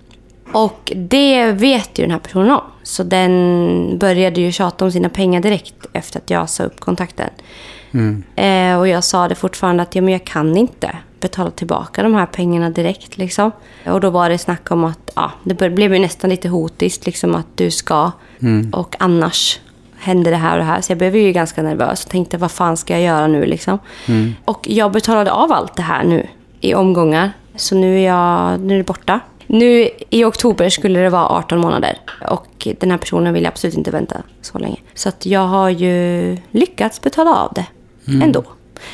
[0.52, 2.62] Och det vet ju den här personen om.
[2.82, 7.30] Så den började ju tjata om sina pengar direkt efter att jag sa upp kontakten.
[8.36, 12.14] Eh, och jag sa det fortfarande att ja, men jag kan inte betala tillbaka de
[12.14, 13.18] här pengarna direkt.
[13.18, 13.50] Liksom.
[13.86, 17.06] Och då var det snack om att ja, det blev ju nästan lite hotiskt.
[17.06, 18.12] Liksom, att du ska
[18.72, 19.60] och annars
[20.02, 20.80] händer det här och det här.
[20.80, 23.78] Så jag blev ju ganska nervös och tänkte vad fan ska jag göra nu liksom.
[24.44, 26.26] Och jag betalade av allt det här nu
[26.60, 27.32] i omgångar.
[27.56, 29.20] Så nu är, jag, nu är det borta.
[29.46, 31.98] Nu i oktober skulle det vara 18 månader.
[32.30, 34.76] Och den här personen vill absolut inte vänta så länge.
[34.94, 37.66] Så att jag har ju lyckats betala av det
[38.22, 38.44] ändå.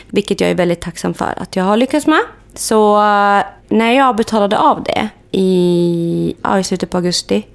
[0.08, 2.20] Vilket jag är väldigt tacksam för att jag har lyckats med.
[2.54, 7.46] Så eh, när jag betalade av det i, ja, i slutet på augusti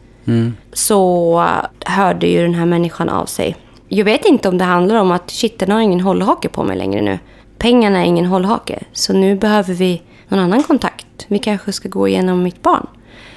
[0.73, 3.55] så eh, hörde ju den här människan av sig.
[3.87, 6.77] Jag vet inte om det handlar om att shit, den har ingen hållhake på mig
[6.77, 7.19] längre nu.
[7.57, 8.83] Pengarna är ingen hållhake.
[8.91, 11.25] Så nu behöver vi någon annan kontakt.
[11.27, 12.87] Vi kanske ska gå igenom mitt barn.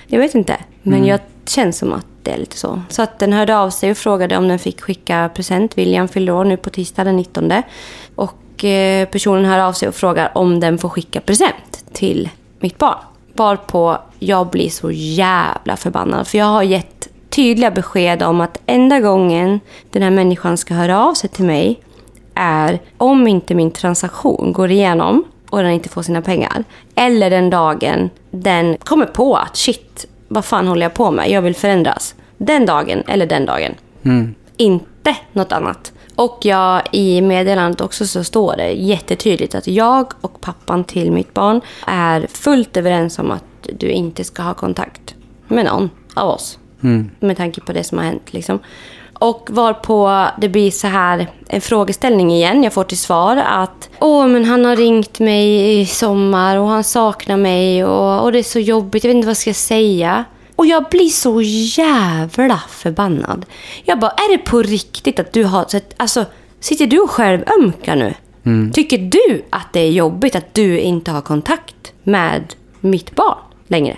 [0.06, 0.56] Jag vet inte.
[0.82, 2.82] Men jag känns som att det är lite så.
[2.88, 5.78] Så att den hörde av sig och frågade om den fick skicka present.
[5.78, 7.52] William fyllde år nu på tisdag den 19.
[8.14, 12.78] Och eh, personen hör av sig och frågar om den får skicka present till mitt
[12.78, 12.98] barn.
[13.32, 16.28] Varpå jag blir så jävla förbannad.
[16.28, 21.04] För jag har gett tydliga besked om att enda gången den här människan ska höra
[21.04, 21.80] av sig till mig
[22.34, 26.64] är om inte min transaktion går igenom och den inte får sina pengar.
[26.94, 31.30] Eller den dagen den kommer på att shit, vad fan håller jag på med?
[31.30, 32.14] Jag vill förändras.
[32.38, 33.74] Den dagen eller den dagen.
[34.56, 35.92] Inte något annat.
[36.16, 41.34] Och jag, i meddelandet också så står det jättetydligt att jag och pappan till mitt
[41.34, 45.14] barn är fullt överens om att du inte ska ha kontakt
[45.48, 46.58] med någon av oss.
[47.20, 48.32] Med tanke på det som har hänt.
[48.32, 48.58] Liksom.
[49.18, 52.62] Och varpå det blir så här en frågeställning igen.
[52.62, 56.84] Jag får till svar att Åh, men han har ringt mig i sommar och han
[56.84, 59.04] saknar mig och, och det är så jobbigt.
[59.04, 60.24] Jag vet inte vad jag ska säga.
[60.56, 63.46] Och jag blir så jävla förbannad.
[63.84, 65.66] Jag bara, är det på riktigt att du har...
[65.96, 66.24] Alltså,
[66.60, 68.14] sitter du och själv ömkar nu?
[68.72, 73.38] Tycker du att det är jobbigt att du inte har kontakt med mitt barn
[73.68, 73.96] längre?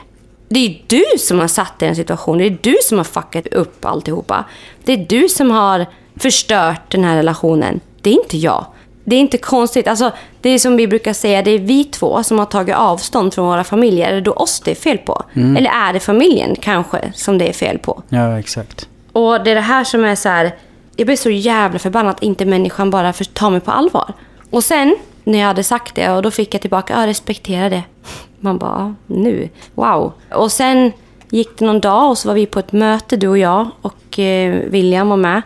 [0.49, 2.39] Det är du som har satt dig i en situation.
[2.39, 4.45] Det är du som har fuckat upp alltihopa.
[4.85, 7.81] Det är du som har förstört den här relationen.
[8.01, 8.67] Det är inte jag.
[9.09, 9.89] Det är inte konstigt.
[9.89, 13.35] Alltså, det är som vi brukar säga, det är vi två som har tagit avstånd
[13.35, 14.09] från våra familjer.
[14.11, 15.23] Är det då oss det är fel på?
[15.35, 18.03] Eller är det familjen kanske som det är fel på?
[18.09, 18.89] Ja, exakt.
[19.13, 20.55] Och det är det här som är så här.
[20.97, 24.13] Jag blir så jävla förbannad att inte människan bara för- tar mig på allvar.
[24.51, 27.83] Och sen när jag hade sagt det och då fick jag tillbaka, ja respektera det.
[28.41, 30.13] Man bara, nu, wow.
[30.35, 30.93] Och sen
[31.31, 34.19] gick det någon dag och så var vi på ett möte du och jag och
[34.19, 35.43] eh, William var med.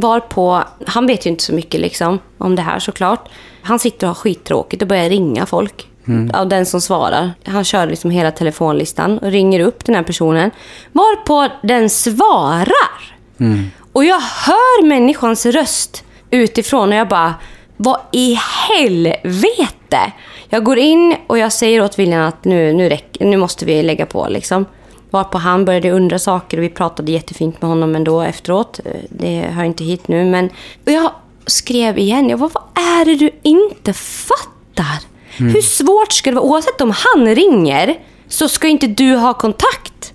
[0.00, 3.28] Varpå, han vet ju inte så mycket liksom om det här såklart.
[3.62, 5.88] Han sitter och har skittråkigt och börjar ringa folk.
[6.34, 7.30] Av den som svarar.
[7.44, 10.50] Han kör liksom hela telefonlistan och ringer upp den här personen.
[10.92, 13.16] Varpå den svarar.
[13.92, 17.34] Och jag hör människans röst utifrån och jag bara,
[17.76, 20.12] vad i helvete?
[20.48, 23.82] Jag går in och jag säger åt William att nu, nu, räcker, nu måste vi
[23.82, 24.64] lägga på liksom.
[25.10, 28.80] Varpå han började undra saker och vi pratade jättefint med honom ändå efteråt.
[29.08, 30.50] Det hör inte hit nu men...
[30.86, 31.10] Och jag
[31.46, 34.98] skrev igen, jag bara, vad är det du inte fattar?
[35.38, 36.44] Hur svårt ska det vara?
[36.46, 40.12] Oavsett om han ringer så ska inte du ha kontakt.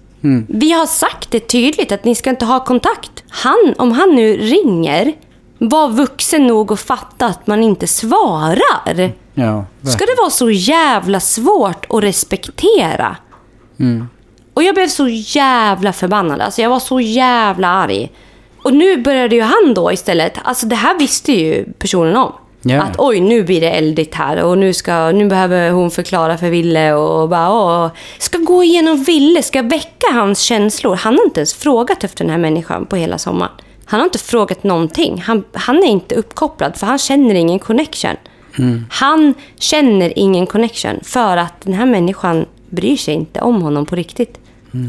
[0.48, 3.24] Vi har sagt det tydligt att ni ska inte ha kontakt.
[3.30, 5.14] Han, om han nu ringer,
[5.58, 9.12] var vuxen nog att fatta att man inte svarar.
[9.34, 13.16] Ja, Ska det vara så jävla svårt att respektera?
[14.54, 16.42] Och jag blev så jävla förbannad.
[16.42, 18.12] Alltså jag var så jävla arg.
[18.64, 22.34] Och nu började ju han då istället, alltså det här visste ju personen om.
[22.62, 22.82] Ja.
[22.82, 26.50] Att oj, nu blir det eldigt här och nu, ska, nu behöver hon förklara för
[26.50, 30.96] Ville och bara åh, ska gå igenom Ville, ska väcka hans känslor.
[30.96, 33.52] Han har inte ens frågat efter den här människan på hela sommaren.
[33.86, 35.22] Han har inte frågat någonting.
[35.26, 38.16] Han, han är inte uppkopplad för han känner ingen connection.
[38.90, 43.96] Han känner ingen connection för att den här människan bryr sig inte om honom på
[43.96, 44.40] riktigt.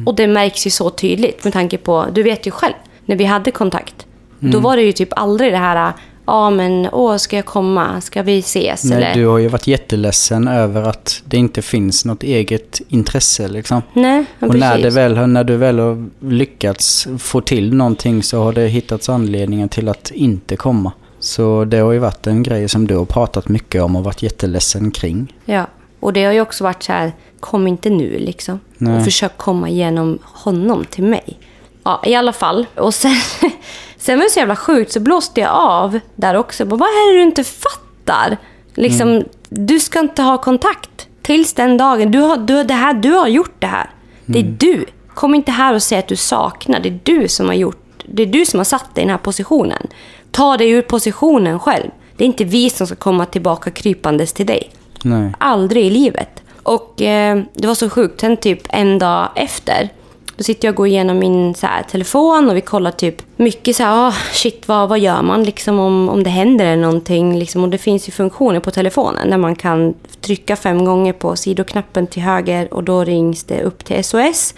[0.07, 2.75] Och det märks ju så tydligt med tanke på, du vet ju själv,
[3.07, 4.07] när vi hade kontakt.
[4.39, 5.93] Då var det ju typ aldrig det här,
[6.27, 8.01] ja men åh, ska jag komma?
[8.01, 8.85] Ska vi ses?
[8.85, 9.15] Nej, eller?
[9.15, 13.83] du har ju varit jätteledsen över att det inte finns något eget intresse liksom.
[13.93, 18.43] Nej, ja, Och när, det väl, när du väl har lyckats få till någonting så
[18.43, 20.93] har det hittats anledningar till att inte komma.
[21.21, 24.23] Så det har ju varit en grej som du har pratat mycket om och varit
[24.23, 25.33] jätteledsen kring.
[25.45, 25.67] Ja,
[26.01, 27.13] och det har ju också varit så här,
[27.45, 28.61] kom inte nu liksom.
[28.79, 28.97] Nej.
[28.97, 31.39] Och försök komma igenom honom till mig.
[31.85, 32.67] Ja, i alla fall.
[32.77, 33.17] Och sen,
[33.97, 36.65] sen var det så jävla sjukt, så blåste jag av där också.
[36.65, 38.37] Bara, Vad är det du inte fattar?
[38.75, 39.25] Liksom, Mm.
[39.49, 42.11] du ska inte ha kontakt tills den dagen.
[42.11, 43.91] Du har, du, det här, du har gjort det här.
[44.27, 44.57] Det är Mm.
[44.61, 44.85] du.
[45.15, 46.81] Kom inte här och säg att du saknar.
[46.81, 49.11] Det är du som har gjort det är du som har satt dig i den
[49.11, 49.87] här positionen.
[50.31, 51.91] Ta dig ur positionen själv.
[52.17, 54.71] Det är inte vi som ska komma tillbaka krypandes till dig.
[55.03, 55.33] Nej.
[55.39, 56.43] Aldrig i livet.
[56.65, 58.21] Och eh, det var så sjukt.
[58.21, 59.91] Sen typ en dag efter.
[60.37, 63.77] Då sitter jag och går igenom min så här, telefon och vi kollar typ mycket
[63.77, 67.39] så här, ah, shit vad, vad gör man liksom om, om det händer någonting.
[67.39, 71.37] Liksom, och det finns ju funktioner på telefonen där man kan trycka fem gånger på
[71.37, 74.55] sidoknappen till höger och då rings det upp till SOS.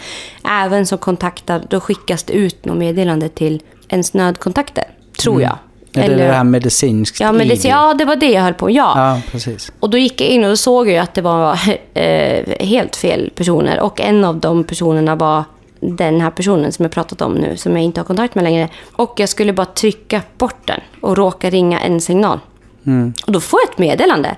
[0.49, 4.85] Även som kontaktar, då skickas det ut något meddelande till ens nödkontakter.
[5.19, 5.59] Tror jag.
[5.97, 7.65] Är det det här medicinskt ja, ID?
[7.65, 8.93] ja, det var det jag höll på ja.
[8.97, 9.73] Ja, precis.
[9.81, 11.59] Och då gick jag in och såg jag att det var
[11.95, 13.81] eh, helt fel personer.
[13.81, 15.45] Och en av de personerna var
[15.81, 18.69] den här personen som jag pratat om nu, som jag inte har kontakt med längre.
[18.93, 22.41] Och jag skulle bara trycka bort den och råka ringa en signal.
[22.87, 23.13] Mm.
[23.27, 24.37] Och då får jag ett meddelande.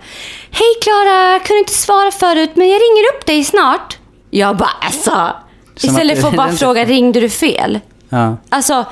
[0.51, 3.99] Hej Klara, kunde inte svara förut, men jag ringer upp dig snart.
[4.31, 5.31] Jag bara alltså.
[5.77, 7.81] Som Istället för att bara fråga, ringde du fel?
[8.09, 8.37] Ja.
[8.49, 8.85] Alltså,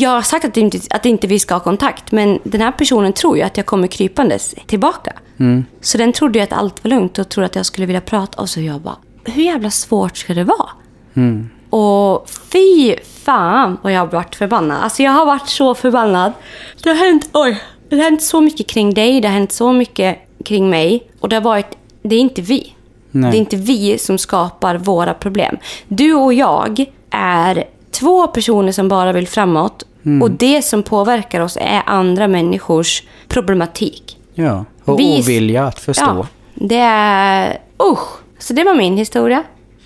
[0.00, 3.12] jag har sagt att inte, att inte vi ska ha kontakt, men den här personen
[3.12, 5.12] tror ju att jag kommer krypandes tillbaka.
[5.80, 8.42] Så den trodde ju att allt var lugnt och trodde att jag skulle vilja prata.
[8.42, 10.68] Och så jag bara, hur jävla svårt ska det vara?
[11.70, 14.82] Och fy fan vad jag har varit förbannad.
[14.82, 16.32] Alltså jag har varit så förbannad.
[16.82, 19.72] Det har hänt, oj, det har hänt så mycket kring dig, det har hänt så
[19.72, 21.10] mycket kring mig.
[21.20, 22.74] Och det har varit, det är inte vi.
[23.10, 23.30] Nej.
[23.30, 25.56] Det är inte vi som skapar våra problem.
[25.88, 27.64] Du och jag är
[27.98, 29.84] två personer som bara vill framåt.
[30.22, 34.16] Och det som påverkar oss är andra människors problematik.
[34.34, 34.64] ja.
[34.84, 36.04] Och Vi- ovilja att förstå.
[36.06, 37.58] Ja, det är...
[37.92, 38.08] Usch!
[38.38, 39.42] Så det var min historia.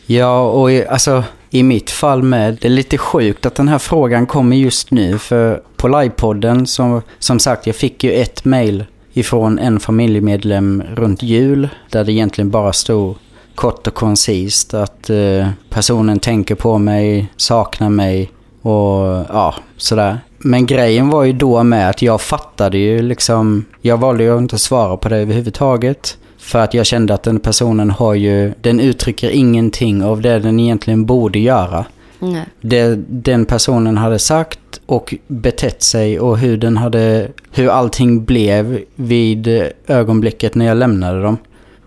[0.06, 3.78] Ja, och i, alltså i mitt fall med, det är lite sjukt att den här
[3.78, 5.18] frågan kommer just nu.
[5.18, 11.22] För på livepodden, som, som sagt, jag fick ju ett mail ifrån en familjemedlem runt
[11.22, 11.68] jul.
[11.90, 13.14] Där det egentligen bara stod
[13.54, 18.30] kort och koncist att eh, personen tänker på mig, saknar mig
[18.62, 20.18] och ja, sådär.
[20.38, 24.40] Men grejen var ju då med att jag fattade ju liksom, jag valde ju att
[24.40, 26.18] inte svara på det överhuvudtaget.
[26.38, 30.60] För att jag kände att den personen har ju, den uttrycker ingenting av det den
[30.60, 31.84] egentligen borde göra.
[32.18, 32.44] Nej.
[32.60, 38.78] Det den personen hade sagt och betett sig och hur den hade, hur allting blev
[38.94, 41.36] vid ögonblicket när jag lämnade dem.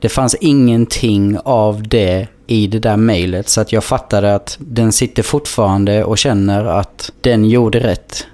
[0.05, 4.91] Det fanns ingenting av det i det där mejlet så att jag fattade att den
[4.91, 8.27] sitter fortfarande och känner att den gjorde rätt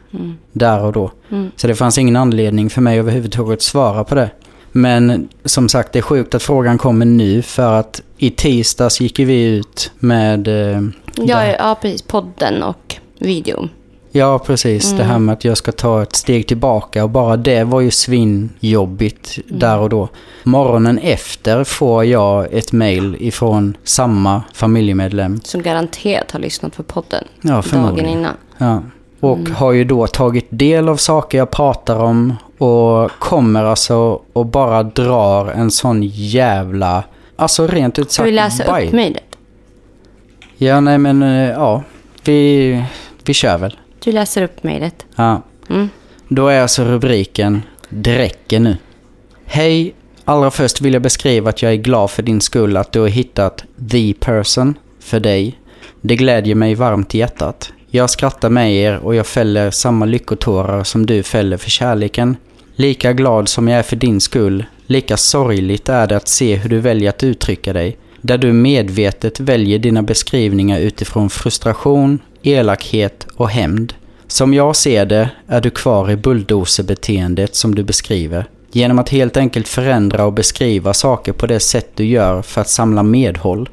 [0.53, 1.11] där och då.
[1.55, 4.29] Så det fanns ingen anledning för mig överhuvudtaget att svara på det.
[4.71, 9.19] Men som sagt, det är sjukt att frågan kommer nu för att i tisdags gick
[9.19, 10.47] vi ut med...
[10.47, 10.81] Eh,
[11.15, 12.01] Ja, ja, precis.
[12.01, 13.69] Podden och videon.
[14.11, 14.91] Ja, precis.
[14.91, 17.91] Det här med att jag ska ta ett steg tillbaka och bara det var ju
[17.91, 20.09] svinjobbigt där och då.
[20.43, 25.39] Morgonen efter får jag ett mail ifrån samma familjemedlem.
[25.43, 27.23] Som garanterat har lyssnat på podden.
[27.41, 28.33] Ja, dagen innan.
[28.57, 28.83] Ja.
[29.19, 34.45] Och har ju då tagit del av saker jag pratar om och kommer alltså och
[34.45, 37.03] bara drar en sån jävla...
[37.35, 38.87] Alltså rent ut Ska sagt vi läsa baj.
[38.87, 39.23] upp mejlet?
[40.57, 41.83] Ja, nej men eh, ja.
[42.23, 42.83] Vi,
[43.25, 43.77] vi kör väl.
[44.03, 45.05] Du läser upp mejlet.
[45.15, 45.41] Ja.
[45.69, 45.89] Mm.
[46.27, 48.77] Då är alltså rubriken Det räcker nu.
[49.45, 49.93] Hej!
[50.25, 53.07] Allra först vill jag beskriva att jag är glad för din skull att du har
[53.07, 55.59] hittat the person för dig.
[56.01, 57.73] Det glädjer mig varmt i hjärtat.
[57.87, 62.37] Jag skrattar med er och jag fäller samma lyckotårar som du fäller för kärleken.
[62.75, 66.69] Lika glad som jag är för din skull, lika sorgligt är det att se hur
[66.69, 67.97] du väljer att uttrycka dig.
[68.21, 73.93] Där du medvetet väljer dina beskrivningar utifrån frustration, elakhet och hämnd.
[74.27, 78.45] Som jag ser det är du kvar i bulldozerbeteendet som du beskriver.
[78.71, 82.69] Genom att helt enkelt förändra och beskriva saker på det sätt du gör för att
[82.69, 83.69] samla medhåll.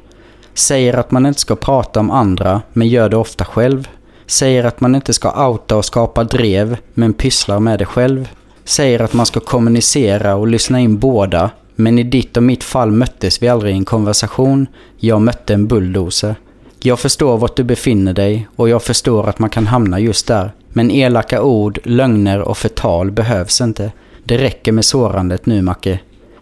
[0.53, 3.87] Säger att man inte ska prata om andra, men gör det ofta själv.
[4.25, 8.29] Säger att man inte ska outa och skapa drev, men pysslar med det själv.
[8.63, 12.91] Säger att man ska kommunicera och lyssna in båda, men i ditt och mitt fall
[12.91, 14.67] möttes vi aldrig i en konversation.
[14.97, 16.35] Jag mötte en bulldozer.
[16.81, 20.51] Jag förstår vart du befinner dig och jag förstår att man kan hamna just där.
[20.69, 23.91] Men elaka ord, lögner och förtal behövs inte.
[24.23, 25.99] Det räcker med sårandet nu, Macke.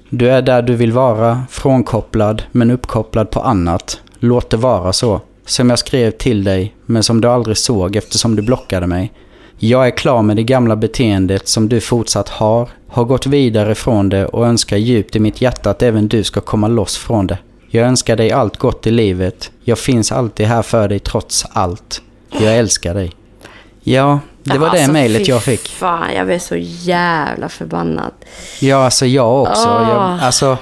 [0.09, 4.01] Du är där du vill vara, frånkopplad men uppkopplad på annat.
[4.19, 5.21] Låt det vara så.
[5.45, 9.13] Som jag skrev till dig, men som du aldrig såg eftersom du blockade mig.
[9.59, 14.09] Jag är klar med det gamla beteendet som du fortsatt har, har gått vidare från
[14.09, 17.37] det och önskar djupt i mitt hjärta att även du ska komma loss från det.
[17.69, 19.51] Jag önskar dig allt gott i livet.
[19.63, 22.01] Jag finns alltid här för dig trots allt.
[22.41, 23.11] Jag älskar dig.
[23.83, 25.67] Ja, det var Alltså, det mejlet jag fick.
[25.67, 28.11] Fan, jag blev så jävla förbannad.
[28.59, 29.67] Ja, alltså jag också.
[29.67, 30.19] Jag, Ah.
[30.21, 30.57] alltså,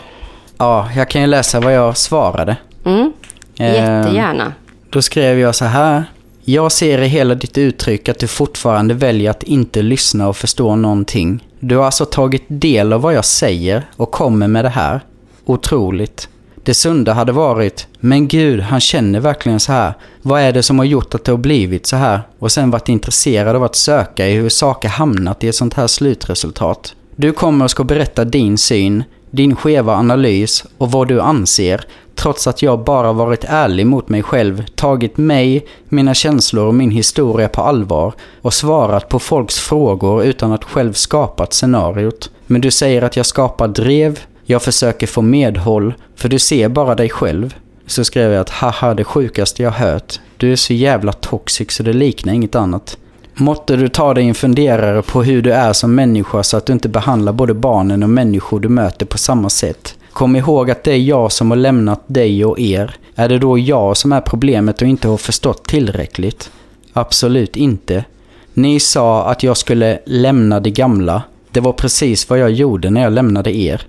[0.57, 2.57] ja, jag kan ju läsa vad jag svarade.
[2.85, 3.13] Mm.
[3.59, 4.53] Eh, Jättegärna.
[4.89, 6.03] Då skrev jag så här.
[6.47, 10.75] Jag ser i hela ditt uttryck att du fortfarande väljer att inte lyssna och förstå
[10.75, 11.47] någonting.
[11.59, 15.01] Du har alltså tagit del av vad jag säger och kommer med det här.
[15.45, 16.29] Otroligt.
[16.63, 19.93] Det sunda hade varit, men gud, han känner verkligen så här.
[20.21, 22.21] Vad är det som har gjort att det har blivit så här?
[22.39, 25.87] Och sen varit intresserad av att söka i hur saker hamnat i ett sånt här
[25.87, 26.95] slutresultat.
[27.15, 31.85] Du kommer och ska berätta din syn, din skeva analys och vad du anser,
[32.25, 36.91] trots att jag bara varit ärlig mot mig själv, tagit mig, mina känslor och min
[36.91, 42.31] historia på allvar och svarat på folks frågor utan att själv skapat scenariot.
[42.47, 46.95] Men du säger att jag skapar drev, jag försöker få medhåll, för du ser bara
[46.95, 47.55] dig själv.
[47.87, 50.19] Så skrev jag att haha det sjukaste jag hört.
[50.37, 52.97] Du är så jävla toxic så det liknar inget annat.
[53.33, 56.73] Måtte du ta dig en funderare på hur du är som människa så att du
[56.73, 59.95] inte behandlar både barnen och människor du möter på samma sätt.
[60.15, 62.95] Kom ihåg att det är jag som har lämnat dig och er.
[63.15, 66.51] Är det då jag som är problemet och inte har förstått tillräckligt?
[66.93, 68.05] Absolut inte.
[68.53, 71.23] Ni sa att jag skulle lämna det gamla.
[71.51, 73.81] Det var precis vad jag gjorde när jag lämnade er.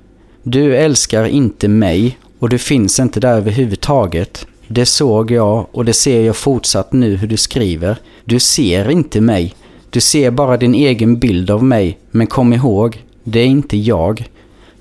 [0.42, 4.46] Du älskar inte mig och du finns inte där överhuvudtaget.
[4.68, 7.96] Det såg jag och det ser jag fortsatt nu hur du skriver.
[8.24, 9.54] Du ser inte mig.
[9.90, 11.98] Du ser bara din egen bild av mig.
[12.10, 14.24] Men kom ihåg, det är inte jag.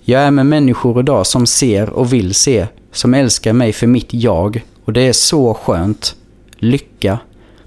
[0.08, 2.68] Jag är med människor idag som ser och vill se.
[2.92, 4.64] Som älskar mig för mitt jag.
[4.86, 6.16] Och det är så skönt.
[6.56, 7.20] Lycka.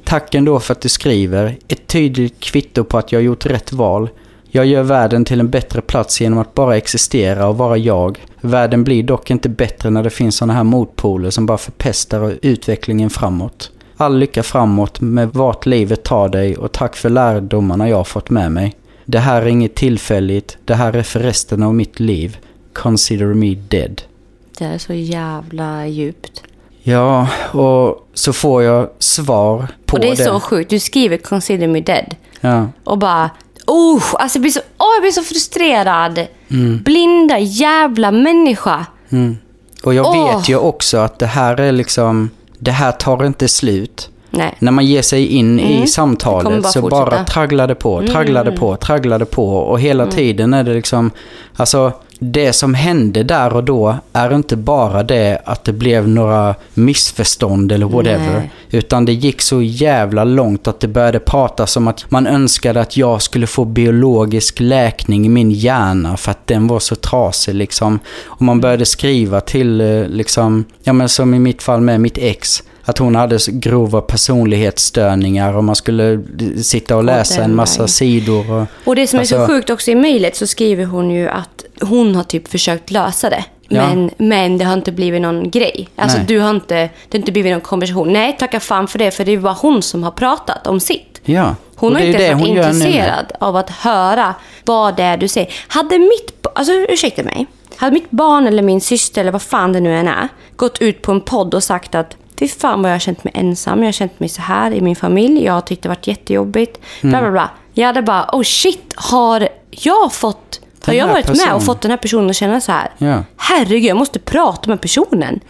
[0.04, 1.58] Tack ändå för att du skriver.
[1.68, 4.10] Ett tydligt kvitto på att jag gjort rätt val.
[4.50, 8.18] Jag gör världen till en bättre plats genom att bara existera och vara jag.
[8.40, 13.10] Världen blir dock inte bättre när det finns sådana här motpoler som bara förpestar utvecklingen
[13.10, 13.70] framåt.
[13.96, 18.30] All lycka framåt med vart livet tar dig och tack för lärdomarna jag har fått
[18.30, 18.76] med mig.
[19.10, 22.38] Det här är inget tillfälligt, det här är för resten av mitt liv.
[22.72, 24.02] Consider me dead.
[24.58, 26.42] Det är så jävla djupt.
[26.82, 30.24] Ja, och så får jag svar på och det är det.
[30.24, 30.70] så sjukt.
[30.70, 32.66] Du skriver 'Consider me dead' Ja.
[32.84, 33.30] och bara...
[33.66, 36.26] Oh, alltså jag blir så, oh, jag blir så frustrerad.
[36.84, 38.86] Blinda jävla människa.
[39.84, 40.36] Och jag Åh.
[40.36, 44.10] vet ju också att det här är liksom, det här tar inte slut.
[44.30, 44.54] Nej.
[44.58, 45.74] När man ger sig in i Mm.
[45.74, 47.02] Kommer samtalet bara så fortsätta.
[47.02, 47.56] Mm.
[47.56, 49.56] bara det på, tragglar det på, tragglar det på.
[49.56, 51.10] Och hela tiden är det liksom,
[51.56, 56.54] alltså det som hände där och då är inte bara det att det blev några
[56.74, 58.32] missförstånd eller whatever.
[58.32, 58.50] Nej.
[58.70, 62.96] Utan det gick så jävla långt att det började pratas om att man önskade att
[62.96, 67.98] jag skulle få biologisk läkning i min hjärna för att den var så trasig liksom.
[68.24, 72.18] Och man började skriva till eh, liksom, ja men som i mitt fall med mitt
[72.18, 72.62] ex.
[72.88, 76.20] Att hon hade grova personlighetsstörningar och man skulle eh,
[76.62, 77.88] sitta och läsa en massa vägen.
[77.88, 78.50] sidor.
[78.52, 81.28] Och, Och det som är så Alltså- sjukt också i mejlet så skriver hon ju
[81.28, 83.44] att hon har typ försökt lösa det.
[83.68, 83.86] Ja.
[83.86, 85.88] Men, men det har inte blivit någon grej.
[85.96, 86.26] Alltså Nej.
[86.26, 88.12] du har inte, det har inte blivit någon konversation.
[88.12, 89.10] Nej, tacka fan för det.
[89.10, 91.20] För det var hon som har pratat om sitt.
[91.24, 95.28] ja, Hon har är inte ens varit intresserad av att höra vad det är du
[95.28, 95.48] säger.
[95.68, 97.46] Hade mitt, alltså ursäkta mig.
[97.76, 101.02] Hade mitt barn eller min syster eller vad fan det nu än är gått ut
[101.02, 103.86] på en podd och sagt att fy fan vad jag har känt mig ensam, jag
[103.86, 107.10] har känt mig så här i min familj, jag har tyckt det varit jättejobbigt, Mm.
[107.10, 107.50] bla bla bla.
[107.72, 111.54] Jag hade bara, oh shit, har jag fått, har jag varit med personen.
[111.54, 112.90] och fått den här personen att känna så här?
[112.98, 113.24] Ja.
[113.36, 115.40] Herregud, jag måste prata med personen.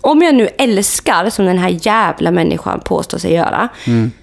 [0.00, 3.68] Om jag nu älskar, som den här jävla människan påstår sig göra.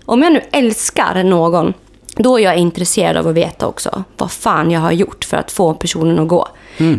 [0.05, 1.73] Om jag nu älskar någon,
[2.15, 5.51] då är jag intresserad av att veta också vad fan jag har gjort för att
[5.51, 6.47] få personen att gå.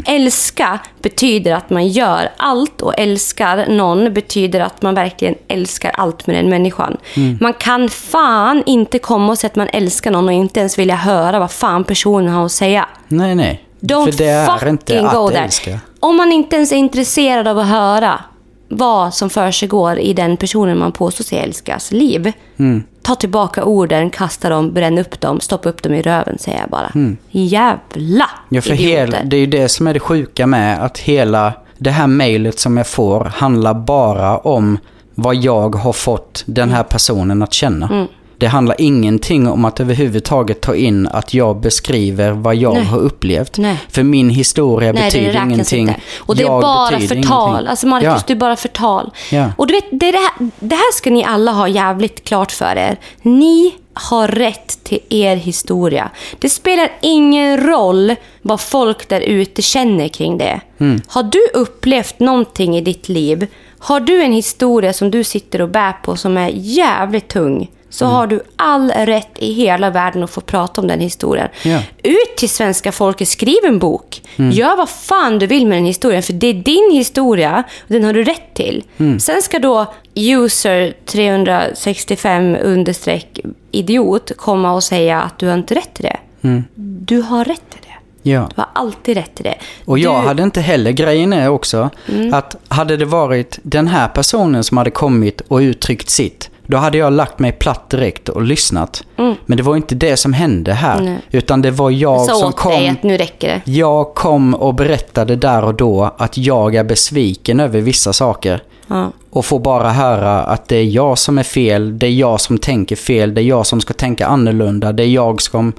[0.06, 6.26] Älska betyder att man gör allt och älskar någon betyder att man verkligen älskar allt
[6.26, 6.96] med den människan.
[7.40, 10.96] Man kan fan inte komma och säga att man älskar någon och inte ens vilja
[10.96, 12.88] höra vad fan personen har att säga.
[13.08, 13.64] Nej, nej.
[13.80, 15.44] Don't För det är inte go att there.
[15.44, 15.80] älska.
[16.00, 18.20] Om man inte ens är intresserad av att höra
[18.68, 22.32] vad som försiggår i den personen man påstår sig älskas liv.
[22.56, 22.84] Mm.
[23.02, 26.68] Ta tillbaka orden, kasta dem, bränn upp dem, stoppa upp dem i röven säger jag
[26.70, 26.90] bara.
[27.30, 28.28] Jävla Mm.
[28.48, 29.16] Ja, för idioter.
[29.16, 32.58] hel, det är ju det som är det sjuka med att hela det här mejlet
[32.58, 34.78] som jag får handlar bara om
[35.14, 36.76] vad jag har fått den Mm.
[36.76, 38.06] här personen att känna.
[38.42, 42.84] Det handlar ingenting om att överhuvudtaget ta in att jag beskriver vad jag Nej.
[42.84, 43.58] har upplevt.
[43.58, 43.76] Nej.
[43.88, 45.80] För min historia Nej, det betyder räknas ingenting.
[45.88, 46.00] inte.
[46.18, 47.48] Och det är Jag bara betyder förtal.
[47.48, 47.68] ingenting.
[47.70, 48.22] Alltså Marcus, Ja.
[48.26, 49.10] det är bara förtal.
[49.32, 49.52] Ja.
[49.58, 52.52] Och du vet, det, är det, här, det här ska ni alla ha jävligt klart
[52.52, 52.96] för er.
[53.22, 56.10] Ni har rätt till er historia.
[56.38, 60.60] Det spelar ingen roll vad folk där ute känner kring det.
[60.80, 61.00] Mm.
[61.08, 63.46] Har du upplevt någonting i ditt liv,
[63.78, 68.04] har du en historia som du sitter och bär på som är jävligt tung, så
[68.04, 68.14] Mm.
[68.16, 71.48] har du all rätt i hela världen att få prata om den historien.
[71.64, 71.78] Ja.
[72.02, 74.22] Ut till svenska folket, skriv en bok.
[74.36, 74.50] Mm.
[74.50, 78.04] Gör vad fan du vill med den historien, för det är din historia och den
[78.04, 78.84] har du rätt till.
[78.98, 79.20] Mm.
[79.20, 83.40] Sen ska då user 365 understreck
[83.70, 86.16] idiot komma och säga att du har inte rätt till det.
[86.42, 86.64] Mm.
[87.00, 88.30] Du har rätt till det.
[88.30, 88.48] Ja.
[88.54, 89.54] Du har alltid rätt till det.
[89.84, 90.26] Och jag du, Mm.
[90.26, 91.90] hade inte heller, grejen är också
[92.32, 96.98] att hade det varit den här personen som hade kommit och uttryckt sitt, då hade
[96.98, 99.04] jag lagt mig platt direkt och lyssnat.
[99.46, 100.98] Men det var inte det som hände här.
[100.98, 101.12] Mm.
[101.12, 101.22] Nej.
[101.30, 103.72] Utan det var jag sa som åt dig kom, att nu räcker det.
[103.72, 108.62] jag kom och berättade där och då att jag är besviken över vissa saker.
[108.92, 109.12] Ja.
[109.30, 112.58] Och får bara höra att det är jag som är fel, det är jag som
[112.58, 115.72] tänker fel, det är jag som ska tänka annorlunda, det är jag som...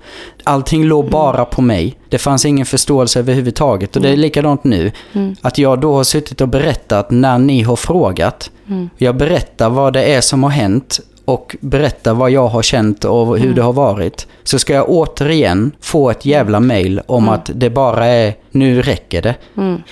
[0.43, 1.97] Allting låg bara på mig.
[2.09, 3.95] Det fanns ingen förståelse överhuvudtaget.
[3.95, 4.91] Och det är likadant nu.
[5.41, 8.51] Att jag då har suttit och berättat när ni har frågat.
[8.97, 13.37] Jag berättar vad det är som har hänt och berättar vad jag har känt och
[13.39, 14.27] hur det har varit.
[14.43, 19.21] Så ska jag återigen få ett jävla mail om att det bara är, nu räcker
[19.21, 19.35] det.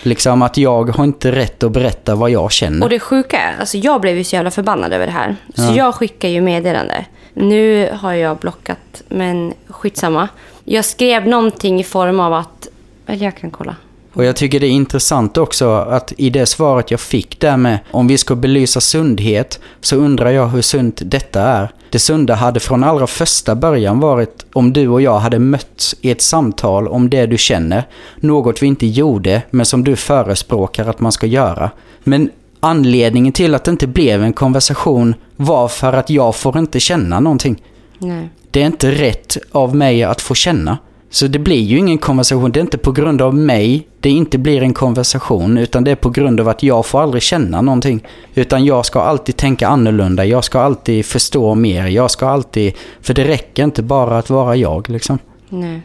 [0.01, 2.83] Liksom att jag har inte rätt att berätta vad jag känner.
[2.83, 5.35] Och det sjuka är, alltså jag blev ju så jävla förbannad över det här.
[5.55, 5.75] Så Ja.
[5.75, 7.05] jag skickar ju meddelande.
[7.33, 10.27] Nu har jag blockat, men skitsamma.
[10.63, 12.67] Jag skrev någonting i form av att...
[13.07, 13.75] Eller jag kan kolla.
[14.13, 17.79] Och jag tycker det är intressant också att i det svaret jag fick där med
[17.91, 21.71] om vi ska belysa sundhet så undrar jag hur sunt detta är.
[21.89, 26.11] Det sunda hade från allra första början varit om du och jag hade mötts i
[26.11, 27.83] ett samtal om det du känner.
[28.19, 31.71] Något vi inte gjorde men som du förespråkar att man ska göra.
[32.03, 36.79] Men anledningen till att det inte blev en konversation var för att jag får inte
[36.79, 37.63] känna någonting.
[37.97, 38.29] Nej.
[38.51, 40.77] Det är inte rätt av mig att få känna.
[41.13, 42.51] Så det blir ju ingen konversation.
[42.51, 45.57] Det är inte på grund av mig det inte blir en konversation.
[45.57, 48.07] Utan det är på grund av att jag får aldrig känna någonting.
[48.35, 50.25] Utan jag ska alltid tänka annorlunda.
[50.25, 51.87] Jag ska alltid förstå mer.
[51.87, 52.73] Jag ska alltid...
[53.01, 55.19] För det räcker inte bara att vara jag liksom.
[55.49, 55.81] Nej.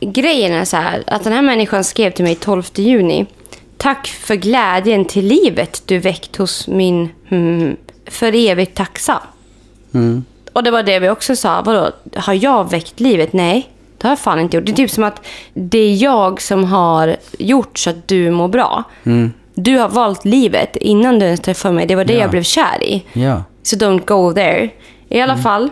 [0.00, 3.26] Grejen är så här, att den här människan skrev till mig 12 juni.
[3.76, 7.08] Tack för glädjen till livet du väckt hos min...
[7.28, 9.20] Hmm, för evigt tacksam.
[9.94, 10.24] Mm.
[10.52, 11.62] Och det var det vi också sa.
[11.62, 13.32] Vadå, har jag väckt livet?
[13.32, 13.68] Nej,
[13.98, 14.66] det har jag fan inte gjort.
[14.66, 18.48] Det är typ som att det är jag som har gjort så att du mår
[18.48, 18.84] bra.
[19.54, 21.86] Du har valt livet innan du ens träffade mig.
[21.86, 22.20] Det var det Ja.
[22.20, 23.04] jag blev kär i.
[23.12, 23.42] Ja.
[23.62, 24.68] Så don't go there.
[25.08, 25.70] I alla fall.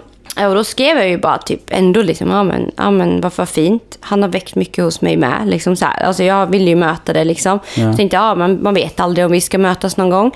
[0.49, 3.47] Och då skrev jag ju bara typ ändå liksom, ja men, ja men vad för
[3.47, 3.99] fint.
[4.01, 5.41] Han har väckt mycket hos mig med.
[5.45, 6.03] Liksom så här.
[6.05, 7.59] Alltså jag vill ju möta det liksom.
[7.77, 7.83] Ja.
[7.83, 10.31] Jag tänkte, ja man, man vet aldrig om vi ska mötas någon gång.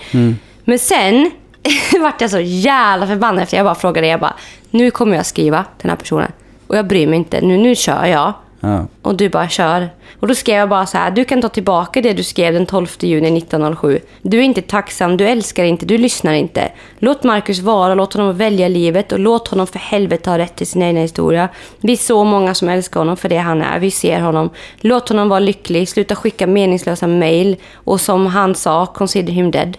[0.65, 1.31] Men sen
[2.01, 4.35] vart jag så jävla förbannad efter jag bara frågade, jag bara,
[4.71, 6.33] nu kommer jag skriva den här personen.
[6.71, 8.33] Och jag bryr mig inte, nu, nu kör jag.
[8.61, 8.87] Ja.
[9.03, 9.89] Och du bara kör.
[10.21, 12.67] Och då skrev jag bara så här, du kan ta tillbaka det du skrev den
[12.67, 14.01] 12 juni 1907.
[14.23, 16.73] Du är inte tacksam, du älskar inte, du lyssnar inte.
[16.99, 20.67] Låt Marcus vara, låt honom välja livet och låt honom för helvete ha rätt till
[20.67, 21.49] sin egna historia.
[21.81, 24.51] Vi är så många som älskar honom för det han är, vi ser honom.
[24.81, 29.77] Låt honom vara lycklig, sluta skicka meningslösa mail och som han sa, consider him dead.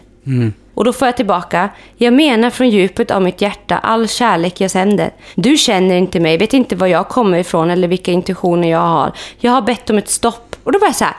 [0.74, 1.70] Och då får jag tillbaka.
[1.98, 5.12] Jag menar från djupet av mitt hjärta all kärlek jag sänder.
[5.36, 9.12] Du känner inte mig, vet inte var jag kommer ifrån eller vilka intentioner jag har.
[9.40, 10.56] Jag har bett om ett stopp.
[10.64, 11.16] Och då var jag så här.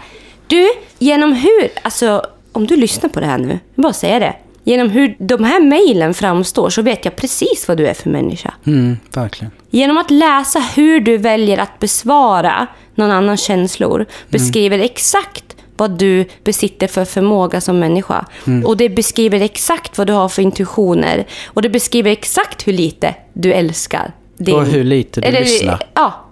[0.46, 1.68] Du, genom hur...
[1.82, 4.36] Alltså, om du lyssnar på det här nu, jag bara säga det.
[4.64, 8.54] Genom hur de här mejlen framstår så vet jag precis vad du är för människa.
[8.66, 9.50] Mm, verkligen.
[9.70, 15.44] Genom att läsa hur du väljer att besvara någon annans känslor beskriver exakt
[15.82, 18.26] vad du besitter för förmåga som människa.
[18.64, 21.26] Och det beskriver exakt vad du har för intuitioner.
[21.46, 24.12] Och det beskriver exakt hur lite du älskar.
[24.38, 25.82] Din, Och hur lite du lyssnar.
[25.94, 26.24] Ja,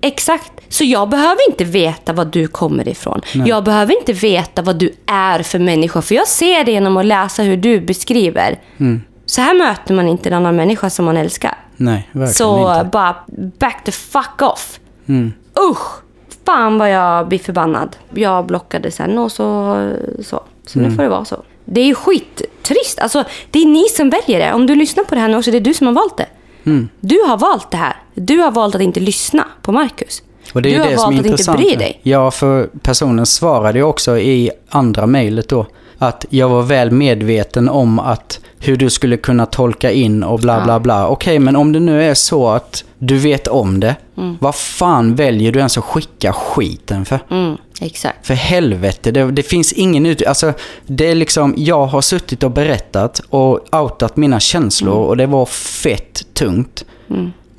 [0.00, 0.52] exakt.
[0.68, 3.20] Så jag behöver inte veta var du kommer ifrån.
[3.46, 6.02] Jag behöver inte veta vad du är för människa.
[6.02, 8.58] För jag ser det genom att läsa hur du beskriver.
[9.26, 11.54] Så här möter man inte en annan människa som man älskar.
[11.76, 12.90] Nej, verkligen Så inte.
[12.92, 13.16] bara
[13.58, 14.80] back the fuck off.
[15.08, 15.32] Mm.
[15.70, 16.02] Usch!
[16.46, 17.96] Fan vad jag blir förbannad.
[18.14, 19.76] Jag blockade sen och så.
[20.22, 20.90] Så, så Mm.
[20.90, 21.42] nu får det vara så.
[21.64, 22.98] Det är skittrist.
[22.98, 24.52] Alltså, det är ni som väljer det.
[24.52, 26.26] Om du lyssnar på det här nu det är du som har valt det.
[26.64, 26.88] Mm.
[27.00, 27.96] Du har valt det här.
[28.14, 30.22] Du har valt att inte lyssna på Marcus.
[30.54, 32.00] Och det är du har det som valt att inte bry dig.
[32.02, 35.66] Ja, för personen svarade ju också i andra mejlet då
[36.02, 40.64] Att jag var väl medveten om att hur du skulle kunna tolka in och bla
[40.64, 41.08] bla bla.
[41.08, 43.96] Okej, men om det nu är så att du vet om det,
[44.40, 47.20] vad fan väljer du ens att skicka skiten för?
[47.30, 48.26] Mm, exakt.
[48.26, 50.26] För helvete, det, det finns ingen ut...
[50.26, 50.52] Alltså,
[50.86, 55.46] det är liksom, jag har suttit och berättat och outat mina känslor och det var
[55.46, 56.84] fett tungt.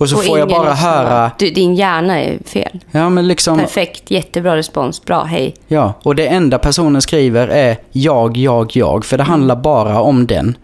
[0.03, 1.31] Och så Och får jag bara höra...
[1.37, 2.79] Du, din hjärna är fel.
[2.91, 3.59] Ja, men liksom...
[3.59, 5.05] Perfekt, jättebra respons.
[5.05, 5.53] Bra, hej.
[5.67, 9.05] Ja, och det enda personen skriver är jag, jag, jag.
[9.05, 10.57] För det handlar bara om den.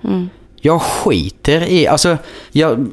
[0.62, 2.18] Jag skiter i, alltså,
[2.52, 2.88] jag,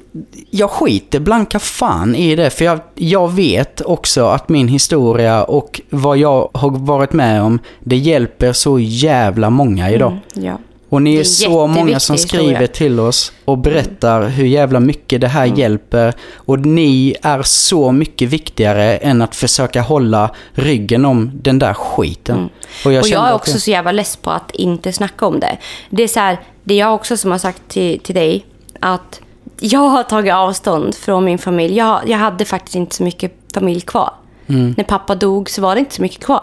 [0.51, 2.51] jag skiter blanka fan i det.
[2.51, 7.59] För jag, jag vet också att min historia och vad jag har varit med om,
[7.81, 10.19] det hjälper så jävla många idag.
[10.35, 10.59] Ja.
[10.89, 12.69] Och ni är, är så många som skriver historia.
[12.69, 16.15] till oss och berättar hur jävla mycket det här hjälper.
[16.35, 22.49] Och ni är så mycket viktigare än att försöka hålla ryggen om den där skiten.
[22.85, 25.59] Och jag, Och jag är också så jävla less på att inte snacka om det.
[25.91, 28.47] Det är så här, det är jag också som har sagt till, till dig
[28.81, 29.21] att
[29.61, 31.77] jag har tagit avstånd från min familj.
[31.77, 34.11] Jag, jag hade faktiskt inte så mycket familj kvar.
[34.47, 36.43] När pappa dog så var det inte så mycket kvar.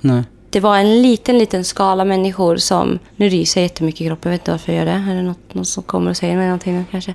[0.00, 0.22] Nej.
[0.50, 2.98] Det var en liten, liten skala människor som...
[3.16, 4.32] Nu ryser jag jättemycket i kroppen.
[4.32, 5.10] Jag vet inte varför jag gör det.
[5.10, 7.14] Är det något, någon som kommer och säger mig någonting kanske?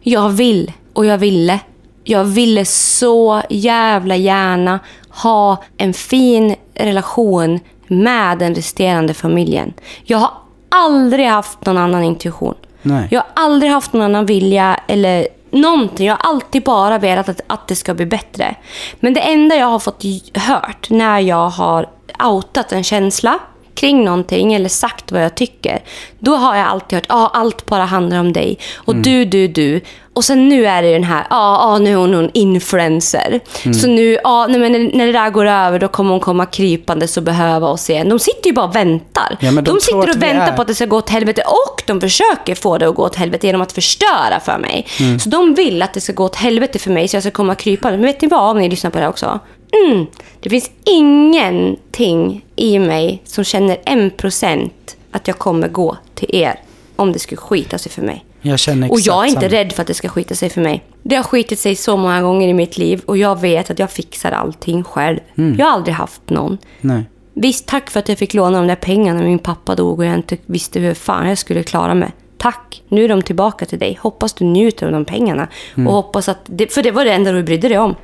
[0.00, 1.60] Jag vill och jag ville.
[2.04, 9.72] Jag ville så jävla gärna ha en fin relation med den resterande familjen.
[10.04, 10.30] Jag har
[10.68, 12.54] aldrig haft någon annan intuition.
[12.82, 13.08] Nej.
[13.10, 16.06] Jag har aldrig haft någon annan vilja eller någonting.
[16.06, 18.54] Jag har alltid bara velat att, att det ska bli bättre.
[19.00, 20.02] Men det enda jag har fått
[20.34, 21.88] hört när jag har
[22.24, 23.38] outat en känsla
[23.74, 25.82] kring någonting eller sagt vad jag tycker.
[26.18, 28.58] Då har jag alltid hört att ah, allt bara handlar om dig.
[28.76, 29.80] Och du, du, du.
[30.14, 33.40] Och sen nu är det den här, ja, ah, ah, nu är hon en influencer.
[33.74, 37.06] Så nu, ah, nej, men när, det där går över då kommer hon komma krypande
[37.16, 38.08] och behöva oss igen.
[38.08, 39.36] De sitter ju bara och väntar.
[39.40, 41.82] Ja, de de sitter och väntar är- på att det ska gå åt helvete och
[41.86, 44.86] de försöker få det att gå åt helvete genom att förstöra för mig.
[45.20, 47.54] Så de vill att det ska gå åt helvete för mig så jag ska komma
[47.54, 47.98] krypande.
[47.98, 49.40] Men vet ni vad, om ni lyssnar på det här också?
[49.86, 50.06] Mm,
[50.40, 56.60] det finns ingenting i mig som känner en procent att jag kommer gå till er
[56.96, 58.24] om det skulle skita sig för mig.
[58.42, 59.52] Jag känner Och exakt jag är inte samma.
[59.52, 60.84] rädd för att det ska skita sig för mig.
[61.02, 63.90] Det har skitit sig så många gånger i mitt liv och jag vet att jag
[63.90, 65.18] fixar allting själv.
[65.34, 66.58] Jag har aldrig haft någon.
[66.80, 67.02] Nej.
[67.34, 70.04] Visst, tack för att jag fick låna de där pengarna när min pappa dog och
[70.04, 72.10] jag inte visste hur fan jag skulle klara mig.
[72.42, 73.98] Tack, nu är de tillbaka till dig.
[74.00, 75.48] Hoppas du njuter av de pengarna.
[75.86, 77.94] Och hoppas att, det, för det var det enda du brydde dig om.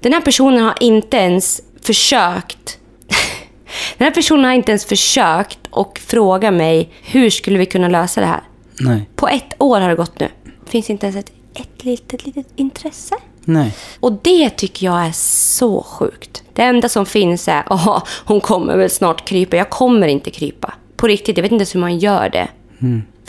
[0.00, 2.78] Den här personen har inte ens försökt
[3.98, 8.20] Den här personen har inte ens försökt och fråga mig hur skulle vi kunna lösa
[8.20, 8.40] det här.
[8.80, 9.08] Nej.
[9.16, 10.28] På ett år har det gått nu.
[10.66, 13.14] Finns inte ens ett, ett litet, litet intresse.
[13.44, 13.74] Nej.
[14.00, 16.42] Och det tycker jag är så sjukt.
[16.52, 19.56] Det enda som finns är, ja, hon kommer väl snart krypa.
[19.56, 20.74] Jag kommer inte krypa.
[20.96, 22.48] På riktigt, jag vet inte ens hur man gör det.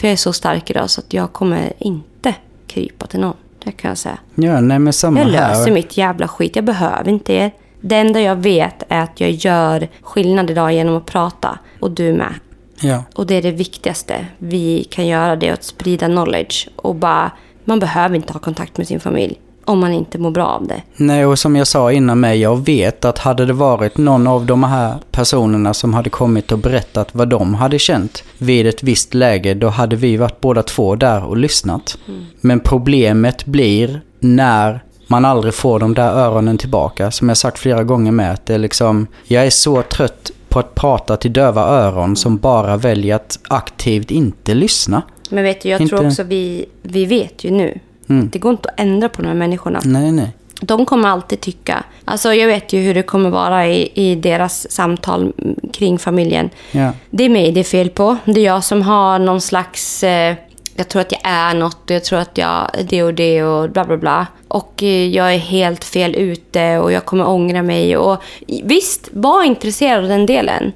[0.01, 2.35] För jag är så stark idag så att jag kommer inte
[2.67, 3.35] krypa till någon.
[3.63, 4.17] Det kan jag säga.
[4.35, 5.31] Ja, nej men samma Jag här.
[5.31, 6.55] löser mitt jävla skit.
[6.55, 7.51] Jag behöver inte er.
[7.81, 11.59] Det enda jag vet är att jag gör skillnad idag genom att prata.
[11.79, 12.33] Och du med.
[12.79, 13.03] Ja.
[13.15, 15.35] Och det är det viktigaste vi kan göra.
[15.35, 16.69] Det är att sprida knowledge.
[16.75, 17.31] Och bara,
[17.65, 19.39] man behöver inte ha kontakt med sin familj.
[19.66, 20.82] Om man inte mår bra av det.
[20.97, 24.45] Nej, och som jag sa innan mig, jag vet att hade det varit någon av
[24.45, 29.14] de här personerna som hade kommit och berättat vad de hade känt vid ett visst
[29.14, 31.97] läge, då hade vi varit båda två där och lyssnat.
[32.41, 37.12] Men problemet blir när man aldrig får de där öronen tillbaka.
[37.12, 40.59] Som jag sagt flera gånger med, att det är liksom, jag är så trött på
[40.59, 45.01] att prata till döva öron som bara väljer att aktivt inte lyssna.
[45.30, 47.80] Men vet du, jag tror Inte- också vi, vi vet ju nu.
[48.07, 49.81] Det går inte att ändra på de här människorna.
[49.85, 50.31] Nej, nej.
[50.61, 51.83] De kommer alltid tycka.
[52.05, 56.49] Alltså jag vet ju hur det kommer vara i, i deras samtal mm, kring familjen.
[56.71, 56.91] Ja.
[57.09, 58.17] Det är mig det är fel på.
[58.25, 60.03] Det är jag som har någon slags...
[60.03, 60.35] Eh,
[60.75, 63.43] jag tror att jag är något och jag tror att jag är det och det
[63.43, 64.27] och bla bla bla.
[64.47, 67.97] Och eh, jag är helt fel ute och jag kommer ångra mig.
[67.97, 68.23] Och
[68.63, 70.71] visst, var intresserad av den delen.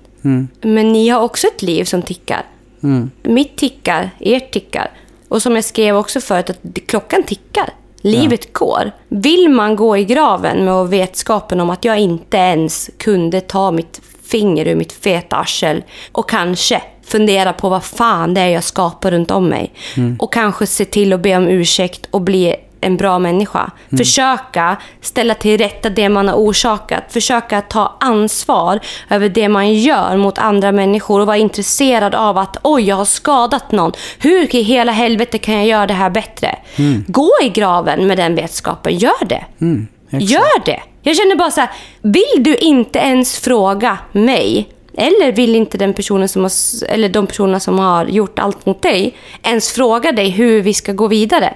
[0.62, 2.44] Men ni har också ett liv som tickar.
[3.24, 4.92] Mitt tickar, ert tickar.
[5.28, 7.70] Och som jag skrev också förut, att klockan tickar.
[8.02, 8.92] Livet går.
[9.08, 14.02] Vill man gå i graven med vetskapen om att jag inte ens kunde ta mitt
[14.24, 19.12] finger ur mitt feta arsel och kanske fundera på vad fan det är jag skapar
[19.12, 19.74] runt om mig.
[20.20, 23.72] Och kanske se till att be om ursäkt och bli en bra människa.
[23.98, 27.04] Försöka ställa till rätta det man har orsakat.
[27.10, 32.58] Försöka ta ansvar över det man gör mot andra människor och vara intresserad av att
[32.62, 33.92] oj, jag har skadat någon.
[34.20, 36.56] Hur i hela helvete kan jag göra det här bättre?
[37.08, 38.98] Gå i graven med den vetskapen.
[38.98, 39.46] Gör det.
[40.10, 40.32] exakt.
[40.32, 40.82] Gör det.
[41.02, 41.70] Jag känner bara så här,
[42.02, 46.52] vill du inte ens fråga mig Eller vill inte den personen som har,
[46.90, 49.14] eller de personerna som har gjort allt mot dig
[49.44, 51.54] ens fråga dig hur vi ska gå vidare.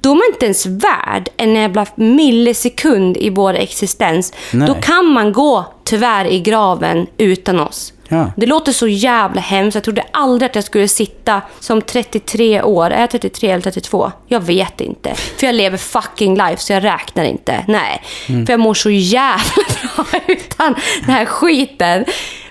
[0.00, 4.32] Då är man inte ens värd en jävla millisekund i vår existens.
[4.52, 4.68] Nej.
[4.68, 7.92] Då kan man gå tyvärr i graven utan oss.
[8.08, 8.32] Ja.
[8.36, 9.74] Det låter så jävla hemskt.
[9.74, 12.90] Jag trodde aldrig att jag skulle sitta som 33 år.
[12.90, 14.12] Är jag 33 eller 32?
[14.28, 15.14] Jag vet inte.
[15.14, 17.64] För jag lever fucking life så jag räknar inte.
[17.68, 18.02] Nej.
[18.26, 19.62] För jag mår så jävla
[20.10, 20.74] bra utan
[21.06, 22.04] den här skiten.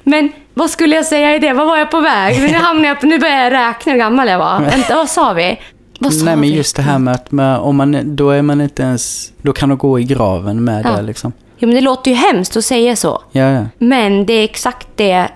[0.04, 1.54] Men vad skulle jag säga i det?
[1.54, 2.42] Vad var jag på väg?
[2.42, 4.60] Nu hamnade jag på, nu börjar jag räkna hur gammal jag var.
[4.72, 5.60] Vänta, vad sa vi?
[6.04, 8.62] Vad sa Nej men just det här med att man, om man, då är man
[8.62, 10.92] inte ens, då kan du gå i graven med Ja.
[10.92, 11.34] det liksom.
[11.58, 13.22] Ja, men det låter ju hemskt att säga så.
[13.32, 13.66] Ja, ja.
[13.78, 15.28] Men det är exakt det.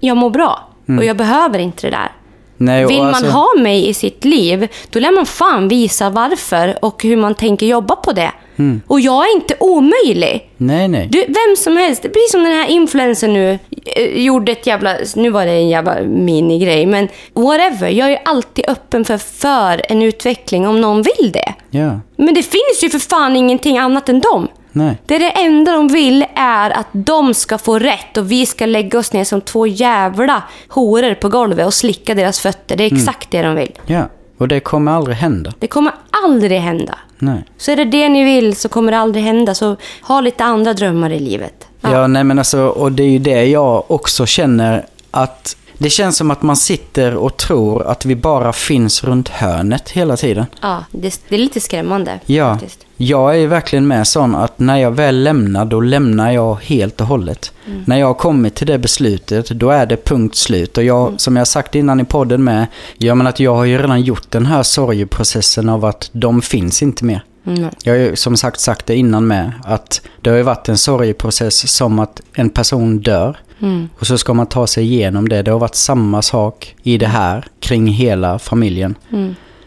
[0.00, 0.68] Jag mår bra.
[0.98, 2.12] Och jag behöver inte det där.
[2.56, 6.78] Nej, Vill man alltså- ha mig i sitt liv, då lär man fan visa varför
[6.84, 8.32] och hur man tänker jobba på det.
[8.58, 8.80] Mm.
[8.86, 10.50] Och jag är inte omöjlig.
[10.56, 11.08] Nej, nej.
[11.10, 13.58] Du, vem som helst, precis som den här influencern nu
[13.96, 17.88] eh, gjorde ett jävla, nu var det en jävla minigrej, men whatever.
[17.88, 21.54] Jag är alltid öppen för, för en utveckling om någon vill det.
[21.70, 24.48] Ja, Men det finns ju för fan ingenting annat än dem.
[24.72, 24.96] nej.
[25.06, 28.66] Det, är det enda de vill är att de ska få rätt och vi ska
[28.66, 32.76] lägga oss ner som två jävla horor på golvet och slicka deras fötter.
[32.76, 33.72] Det är exakt det de vill.
[33.86, 34.08] Ja,
[34.38, 35.52] och det kommer aldrig hända.
[35.58, 35.92] Det kommer
[36.24, 36.98] aldrig hända.
[37.18, 37.44] Nej.
[37.56, 39.54] Så är det det ni vill så kommer det aldrig hända.
[39.54, 41.66] Så ha lite andra drömmar i livet.
[41.80, 42.06] Ja.
[42.06, 46.30] nej men alltså, och det är ju det jag också känner att det känns som
[46.30, 50.46] att man sitter och tror att vi bara finns runt hörnet hela tiden.
[50.60, 52.20] Ja, det, det är lite skrämmande.
[52.26, 52.85] Ja, Faktiskt.
[52.96, 57.06] Jag är verkligen med sån att när jag väl lämnar, då lämnar jag helt och
[57.06, 57.52] hållet.
[57.66, 57.82] Mm.
[57.86, 60.78] När jag har kommit till det beslutet, då är det punkt slut.
[60.78, 61.18] Och jag, Mm.
[61.18, 62.66] som jag sagt innan i podden med,
[62.98, 66.82] jag menar att jag har ju redan gjort den här sorgeprocessen av att de finns
[66.82, 67.24] inte mer.
[67.46, 67.70] Mm.
[67.82, 70.78] Jag har ju som sagt sagt det innan med, att det har ju varit en
[70.78, 73.36] sorgeprocess som att en person dör.
[73.60, 73.88] Mm.
[73.98, 75.42] Och så ska man ta sig igenom det.
[75.42, 78.94] Det har varit samma sak i det här, kring hela familjen.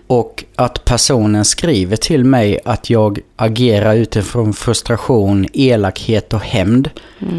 [0.09, 0.19] Mm.
[0.19, 6.89] Och att personen skriver till mig att jag agerar utifrån frustration, elakhet och hämnd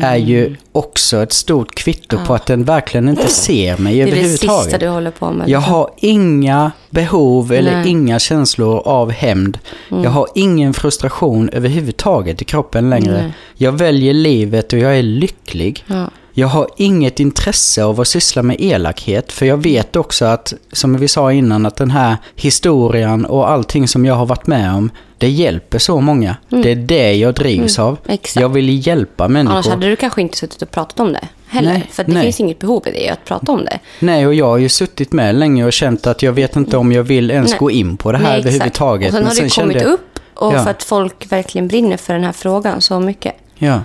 [0.02, 4.06] är ju också ett stort kvitto på att den verkligen inte ser mig Det är
[4.06, 4.64] det överhuvudtaget.
[4.64, 5.48] sista du håller på med.
[5.48, 7.88] Jag har inga behov eller Nej.
[7.88, 9.58] inga känslor av hämnd.
[9.88, 13.22] Jag har ingen frustration överhuvudtaget i kroppen längre.
[13.22, 13.32] Nej.
[13.54, 15.84] Jag väljer livet och jag är lycklig.
[15.86, 16.10] Ja.
[16.40, 19.32] Jag har inget intresse av att syssla med elakhet.
[19.32, 23.88] För jag vet också att, som vi sa innan, att den här historien och allting
[23.88, 26.36] som jag har varit med om, det hjälper så många.
[26.48, 27.98] Det är det jag drivs av.
[28.06, 28.42] exakt.
[28.42, 29.52] Jag vill hjälpa människor.
[29.54, 31.72] Annars hade du kanske inte suttit och pratat om det heller.
[31.72, 32.22] Nej, för det nej.
[32.22, 33.78] finns inget behov i det, att prata om det.
[33.98, 36.92] Nej, och jag har ju suttit med länge och känt att jag vet inte om
[36.92, 37.58] jag vill ens Nej.
[37.58, 39.08] gå in på det här Nej, överhuvudtaget.
[39.08, 40.62] Och sen har det kommit jag- upp och Ja.
[40.64, 43.34] för att folk verkligen brinner för den här frågan så mycket.
[43.58, 43.80] Ja.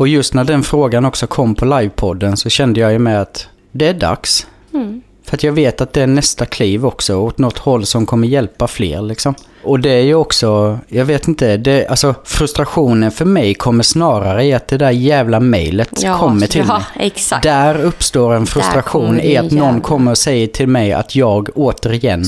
[0.00, 3.48] Och just när den frågan också kom på livepodden så kände jag ju med att
[3.72, 4.46] det är dags.
[4.74, 5.02] Mm.
[5.24, 8.28] För att jag vet att det är nästa kliv också åt något håll som kommer
[8.28, 9.34] hjälpa fler liksom.
[9.64, 14.44] Och det är ju också, jag vet inte, det, alltså frustrationen för mig kommer snarare
[14.44, 17.06] i att det där jävla mejlet Ja, kommer till ja, mig.
[17.06, 17.42] exakt.
[17.42, 22.24] Där uppstår en frustration i att någon kommer och säger till mig att jag återigen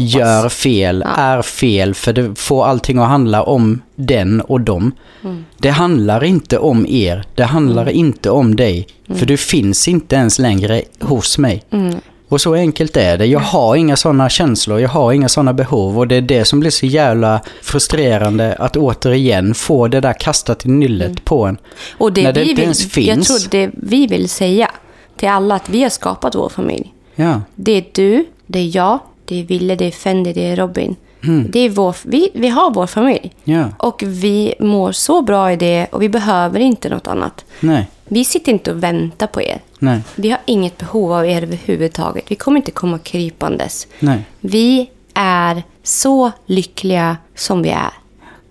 [0.00, 1.22] gör fel, Ja.
[1.22, 4.92] är fel, för det får allting att handla om den och dem.
[5.24, 5.44] Mm.
[5.58, 10.38] Det handlar inte om er, det handlar inte om dig, för du finns inte ens
[10.38, 11.62] längre hos mig.
[11.70, 11.94] Mm.
[12.28, 13.26] Och så enkelt är det.
[13.26, 16.60] Jag har inga sådana känslor, jag har inga sådana behov och det är det som
[16.60, 21.20] blir så jävla frustrerande att återigen få det där kastat i nyllet Mm.
[21.24, 21.58] på en.
[21.98, 23.28] Och det När det vi inte vill, ens Jag finns.
[23.28, 24.70] tror det vi vill säga
[25.16, 26.92] till alla att vi har skapat vår familj.
[27.14, 30.56] Ja, Det är du, det är jag, det är Ville, det är Fendi, det är
[30.56, 30.96] Robin.
[31.24, 31.46] Mm.
[31.50, 33.32] Det är vår, vi, vi har vår familj.
[33.44, 37.44] ja, Och vi mår så bra i det och vi behöver inte något annat.
[37.60, 39.60] nej, Vi sitter inte och väntar på er.
[39.78, 42.24] nej, Vi har inget behov av er överhuvudtaget.
[42.28, 43.86] Vi kommer inte komma krypandes.
[44.00, 44.22] nej.
[44.40, 47.90] Vi är så lyckliga som vi är.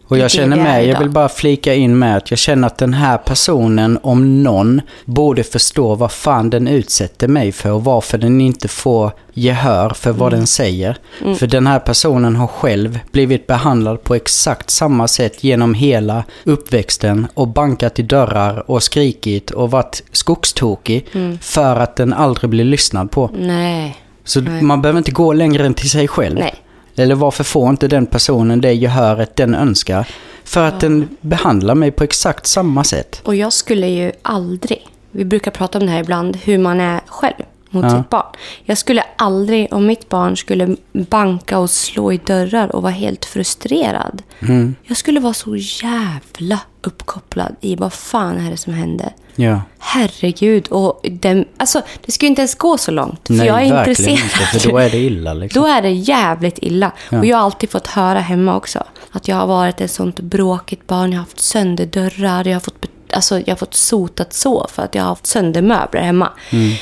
[0.08, 2.94] Och jag känner med, jag vill bara flika in med att jag känner att den
[2.94, 8.42] här personen, om någon, borde förstå vad fan den utsätter mig för och varför den
[8.42, 10.40] inte får gehör för vad Mm.
[10.40, 10.98] den säger.
[11.38, 17.28] För den här personen har själv blivit behandlad på exakt samma sätt genom hela uppväxten
[17.34, 21.38] och bankat i dörrar och skrikit och varit skogstokig Mm.
[21.42, 23.30] för att den aldrig blir lyssnad på.
[23.38, 23.96] Nej.
[24.24, 24.62] Så Nej.
[24.62, 26.40] man behöver inte gå längre än till sig själv.
[26.40, 26.56] Nej.
[26.96, 30.08] Eller varför får inte den personen det gehöret den önskar?
[30.44, 33.22] För att den behandlar mig på exakt samma sätt.
[33.24, 37.02] Och jag skulle ju aldrig, vi brukar prata om det här ibland, hur man är
[37.08, 37.90] själv mot Ja.
[37.90, 38.26] sitt barn.
[38.64, 43.26] Jag skulle aldrig, om mitt barn skulle banka och slå i dörrar och vara helt
[43.26, 44.24] frustrerad.
[44.40, 44.76] Mm.
[44.84, 49.14] Jag skulle vara så jävla uppkopplad i vad fan är det som händer.
[49.36, 49.62] Ja.
[49.80, 50.68] Herregud.
[50.68, 53.28] Och den, alltså, det ju inte ens gå så långt.
[53.28, 54.42] För Nej, jag är verkligen intresserad.
[54.54, 54.60] inte.
[54.60, 55.62] För då är det illa liksom.
[55.62, 56.92] Då är det jävligt illa.
[57.10, 57.20] Ja.
[57.20, 58.84] Och jag har alltid fått höra hemma också.
[59.12, 61.12] Att jag har varit ett sånt bråkigt barn.
[61.12, 62.48] Jag har haft sönder dörrar.
[62.48, 62.86] Jag har fått,
[63.16, 66.30] alltså, jag har fått sotat så för att jag har haft sönder möbler hemma.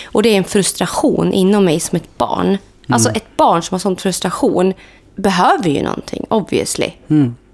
[0.05, 2.57] Och det är en frustration inom mig som ett barn.
[2.89, 4.73] Alltså ett barn som har sån frustration
[5.15, 6.91] behöver ju någonting, obviously.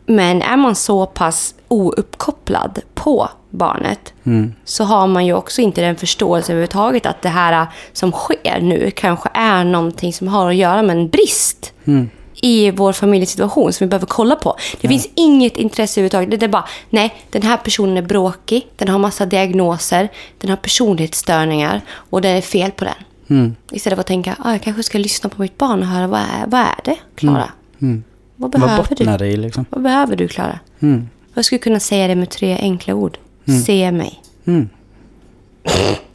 [0.06, 4.14] Men är man så pass ouppkopplad på barnet
[4.66, 8.92] så har man ju också inte den förståelse överhuvudtaget att det här som sker nu
[8.96, 11.74] kanske är någonting som har att göra med en brist
[12.42, 14.56] i vår familjesituation som vi behöver kolla på.
[14.82, 16.40] Det finns inget intresse överhuvudtaget.
[16.40, 20.58] Det är bara, nej, den här personen är bråkig, den har massa diagnoser, den har
[20.58, 22.94] personlighetsstörningar och det är fel på den.
[23.30, 23.56] Mm.
[23.72, 26.20] Istället för att tänka, ah, jag kanske ska lyssna på mitt barn och höra vad
[26.20, 27.50] är, vad är det, Klara?
[27.82, 28.04] Mm.
[28.36, 28.96] Vad Vad behöver du?
[28.96, 29.66] bottnar det i liksom?
[29.70, 30.60] Vad behöver du, Klara?
[30.80, 31.10] Mm.
[31.34, 33.18] Jag skulle kunna säga det med tre enkla ord.
[33.66, 34.22] Se mig.
[34.46, 34.70] Mm.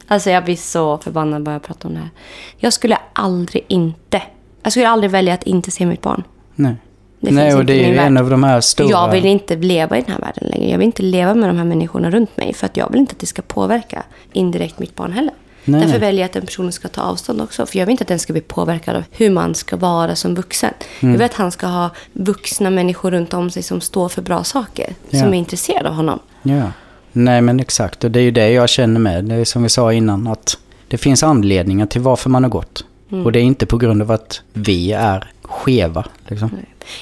[0.07, 2.09] Alltså jag blir så förbannad bara jag pratar om det här.
[2.57, 4.21] Jag skulle aldrig inte...
[4.65, 6.23] Jag skulle aldrig välja att inte se mitt barn.
[6.55, 6.75] Nej.
[7.19, 8.89] Det Nej, och det är ju en av de här stora...
[8.89, 10.71] Jag vill inte leva i den här världen längre.
[10.71, 12.53] Jag vill inte leva med de här människorna runt mig.
[12.53, 14.03] För att jag vill inte att det ska påverka
[14.33, 15.33] indirekt mitt barn heller.
[15.65, 17.65] Nej, Därför väljer jag att den personen ska ta avstånd också.
[17.65, 20.35] För jag vill inte att den ska bli påverkad av hur man ska vara som
[20.35, 20.73] vuxen.
[20.99, 21.13] Mm.
[21.13, 24.43] Jag vill att han ska ha vuxna människor runt om sig som står för bra
[24.43, 24.93] saker.
[25.09, 25.19] Ja.
[25.19, 26.19] Som är intresserade av honom.
[26.43, 26.71] Ja.
[27.11, 28.03] Nej, men exakt.
[28.03, 29.25] Och det är ju det jag känner med.
[29.25, 30.57] Det är som vi sa innan, att
[30.87, 32.85] det finns anledningar till varför man har gått.
[33.11, 33.25] Mm.
[33.25, 36.05] Och det är inte på grund av att vi är skeva.
[36.27, 36.49] Liksom.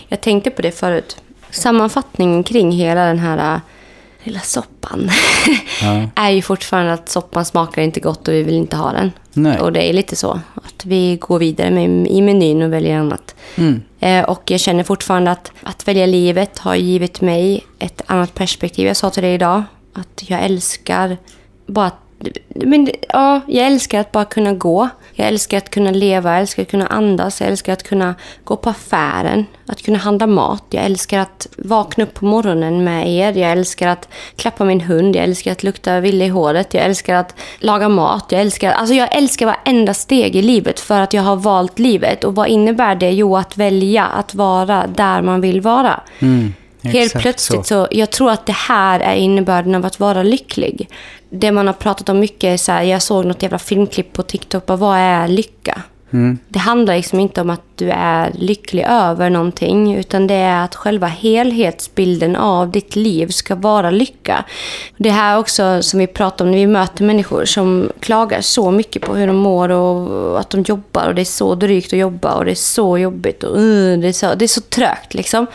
[0.08, 1.18] Jag tänkte på det förut.
[1.52, 3.60] Sammanfattningen kring hela den här äh,
[4.24, 5.10] lilla soppan
[5.82, 6.10] Ja.
[6.16, 9.12] är ju fortfarande att soppan smakar inte gott och vi vill inte ha den.
[9.34, 9.60] Nej.
[9.60, 10.40] Och det är lite så.
[10.56, 13.36] Att vi går vidare med, i menyn och väljer annat.
[13.56, 13.82] Mm.
[14.00, 18.88] Eh, och jag känner fortfarande att att välja livet har givit mig ett annat perspektiv.
[18.88, 21.18] Jag sa till dig idag att jag älskar
[21.66, 22.00] bara att
[22.56, 24.90] men, ja, jag älskar att bara kunna gå.
[25.16, 28.56] Jag älskar att kunna leva, jag älskar att kunna andas, jag älskar att kunna gå
[28.56, 30.64] på affären, att kunna handla mat.
[30.70, 33.38] Jag älskar att vakna upp på morgonen med er.
[33.38, 37.16] Jag älskar att klappa min hund, jag älskar att lukta ville i håret, jag älskar
[37.16, 38.26] att laga mat.
[38.30, 42.24] Jag älskar, alltså jag älskar varenda steg i livet för att jag har valt livet.
[42.24, 43.12] Och vad innebär det?
[43.12, 46.02] Jo, att välja att vara där man vill vara.
[46.20, 46.54] Mm.
[46.84, 47.88] Helt Exakt plötsligt så.
[47.92, 50.90] jag tror att det här är innebörden av att vara lycklig.
[51.36, 54.24] Det man har pratat om mycket är så här, jag såg något jävla filmklipp på
[54.24, 55.82] TikTok, bara, vad är lycka?
[56.14, 56.38] Mm.
[56.48, 60.76] Det handlar liksom inte om att du är lycklig över någonting, utan det är att
[60.76, 64.46] själva helhetsbilden av ditt liv ska vara lycka.
[64.98, 69.02] Det här också som vi pratar om när vi möter människor som klagar så mycket
[69.02, 72.34] på hur de mår och att de jobbar och det är så drygt att jobba
[72.34, 75.48] och det är så jobbigt och uh, det, är så, det är så trögt liksom.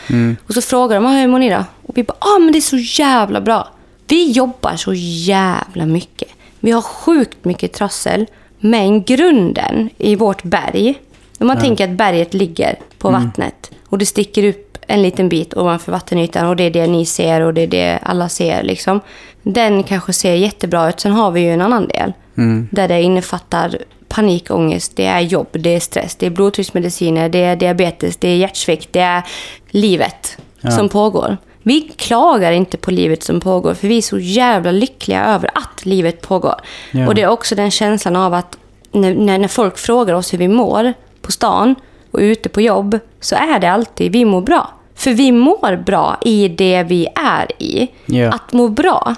[0.47, 1.63] Och så frågar de, ah, hur mår ni då?
[1.85, 3.67] Och vi bara, ah men det är så jävla bra.
[4.09, 6.29] Vi jobbar så jävla mycket.
[6.59, 8.25] Vi har sjukt mycket trassel.
[8.59, 10.95] Men grunden i vårt berg,
[11.39, 15.53] om man tänker att berget ligger på vattnet och det sticker upp en liten bit
[15.57, 18.63] ovanför vattenytan och det är det ni ser och det är det alla ser.
[18.63, 18.99] Liksom.
[19.43, 20.99] Den kanske ser jättebra ut.
[20.99, 22.13] Sen har vi ju en annan del
[22.71, 27.55] där det innefattar panikångest, det är jobb, det är stress, det är blodtrycksmediciner, det är
[27.55, 29.23] diabetes, det är hjärtsvikt, det är
[29.69, 30.71] livet Ja.
[30.71, 31.37] som pågår.
[31.63, 35.85] Vi klagar inte på livet som pågår för vi är så jävla lyckliga över att
[35.85, 36.55] livet pågår.
[36.91, 37.07] Ja.
[37.07, 38.57] Och det är också den känslan av att
[38.91, 41.75] när, när, folk frågar oss hur vi mår på stan
[42.11, 44.69] och ute på jobb så är det alltid vi mår bra.
[44.95, 47.87] För vi mår bra i det vi är i.
[48.05, 48.29] Ja.
[48.29, 49.15] Att må bra,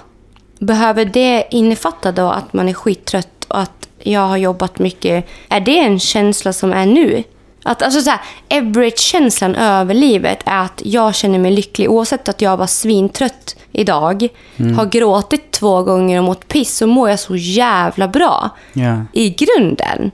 [0.58, 5.26] behöver det innefatta då att man är skittrött och att jag har jobbat mycket?
[5.48, 7.22] Är det en känsla som är nu?
[7.62, 12.42] Att, alltså så här, average-känslan över livet är att jag känner mig lycklig oavsett att
[12.42, 14.28] jag var svintrött idag.
[14.76, 18.50] Har gråtit två gånger och mått piss så mår jag så jävla bra.
[18.72, 18.96] Ja.
[19.12, 20.10] I grunden.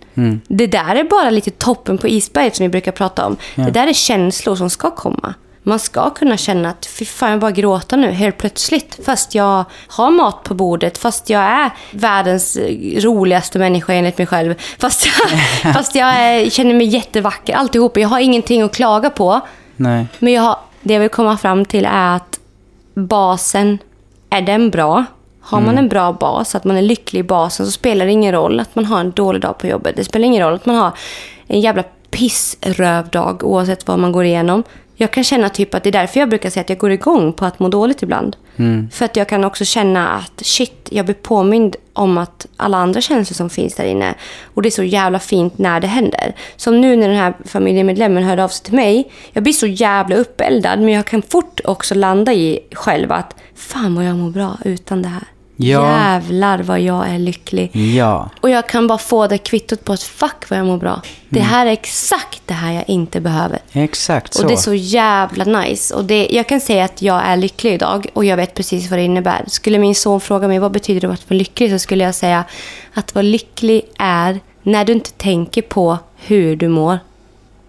[0.49, 3.36] Det där är bara lite toppen på isberget som vi brukar prata om.
[3.55, 5.34] Det där är känslor som ska komma.
[5.68, 8.98] Man ska kunna känna att fy fan jag bara gråta nu helt plötsligt.
[9.04, 14.26] Fast jag har mat på bordet, fast jag är världens eh, roligaste människa enligt mig
[14.26, 14.54] själv.
[14.78, 15.40] Fast jag,
[15.74, 17.96] fast jag är, känner mig jättevacker, alltihop.
[17.96, 19.40] Jag har ingenting att klaga på.
[19.76, 20.06] Nej.
[20.18, 22.40] Men jag har, det jag vill komma fram till är att
[22.94, 23.78] basen,
[24.30, 25.04] är den bra?
[25.40, 28.32] Har man en bra bas, att man är lycklig i basen, så spelar det ingen
[28.32, 29.96] roll att man har en dålig dag på jobbet.
[29.96, 30.92] Det spelar ingen roll att man har
[31.46, 34.62] en jävla pissrövdag oavsett vad man går igenom.
[35.01, 37.32] Jag kan känna typ att det är därför jag brukar säga att jag går igång
[37.32, 38.36] på att må dåligt ibland.
[38.92, 43.01] För att jag kan också känna att shit, jag blir påmind om att alla andra
[43.01, 44.14] känslor som finns där inne.
[44.55, 46.34] Och det är så jävla fint när det händer.
[46.57, 49.11] Som nu när den här familjemedlemmen hörde av sig till mig.
[49.32, 53.94] Jag blir så jävla uppeldad men jag kan fort också landa i själv att fan
[53.94, 55.24] vad jag mår bra utan det här.
[55.61, 55.98] Ja.
[55.98, 57.76] jävlar vad jag är lycklig.
[57.76, 58.30] Ja.
[58.40, 61.02] Och jag kan bara få det kvittot på att fuck vad jag mår bra.
[61.28, 61.50] Det Mm.
[61.50, 63.59] här är exakt det här jag inte behöver.
[63.72, 64.42] Exakt så.
[64.42, 65.94] Och det är så jävla nice.
[65.94, 68.98] Och det, jag kan säga att jag är lycklig idag och jag vet precis vad
[68.98, 69.44] det innebär.
[69.46, 72.44] Skulle min son fråga mig vad betyder det att vara lycklig så skulle jag säga
[72.94, 76.98] att vara lycklig är när du inte tänker på hur du mår.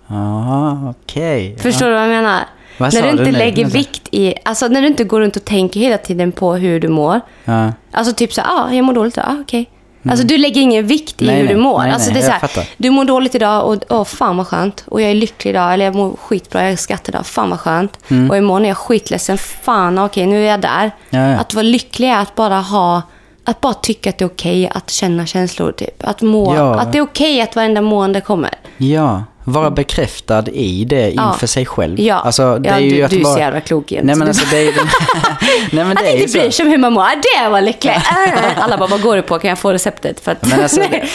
[0.07, 1.57] Ja, okej.
[1.59, 2.39] Förstår du vad jag menar?
[2.79, 4.33] Vad när du inte du lägger vikt i...
[4.45, 7.21] Alltså när du inte går runt och tänker hela tiden på hur du mår.
[7.45, 7.73] Ja.
[7.91, 9.69] Alltså typ så ja, ah, jag mår dåligt idag, ah, okej.
[10.09, 11.35] Alltså du lägger ingen vikt i Mm.
[11.35, 11.79] Nej, hur du mår.
[11.79, 14.83] Nej, alltså det är så här, du mår dåligt idag och åh fan vad skönt.
[14.87, 17.99] Och jag är lycklig idag, eller jag mår skitbra, jag skrattar idag, fan vad skönt.
[18.29, 20.91] Och imorgon är jag skitledsen, fan okej nu är jag där.
[21.09, 21.25] Mm.
[21.25, 21.39] Ja, ja.
[21.39, 23.01] Att vara lycklig är att bara ha,
[23.43, 26.03] att bara tycka att det är okej att känna känslor typ.
[26.07, 26.79] Att må, Ja.
[26.79, 28.53] att det är okej att varenda mående kommer.
[28.77, 31.47] Ja, vara bekräftad i det inför Ja.
[31.47, 31.99] sig själv.
[31.99, 33.33] Ja, Alltså, det ja är ju du, att du är vara...
[33.33, 34.05] så jävla klok Jens.
[34.05, 34.71] Nej men alltså det är ju.
[35.71, 36.51] Nej men Att det är ju inte bryr så.
[36.51, 37.03] sig om hur man mår.
[37.43, 37.91] Det var lycklig.
[37.91, 38.39] Ah.
[38.61, 39.39] Alla bara, vad går du på?
[39.39, 40.19] Kan jag få receptet?
[40.19, 40.45] För att...
[40.49, 41.09] Men alltså, Nej.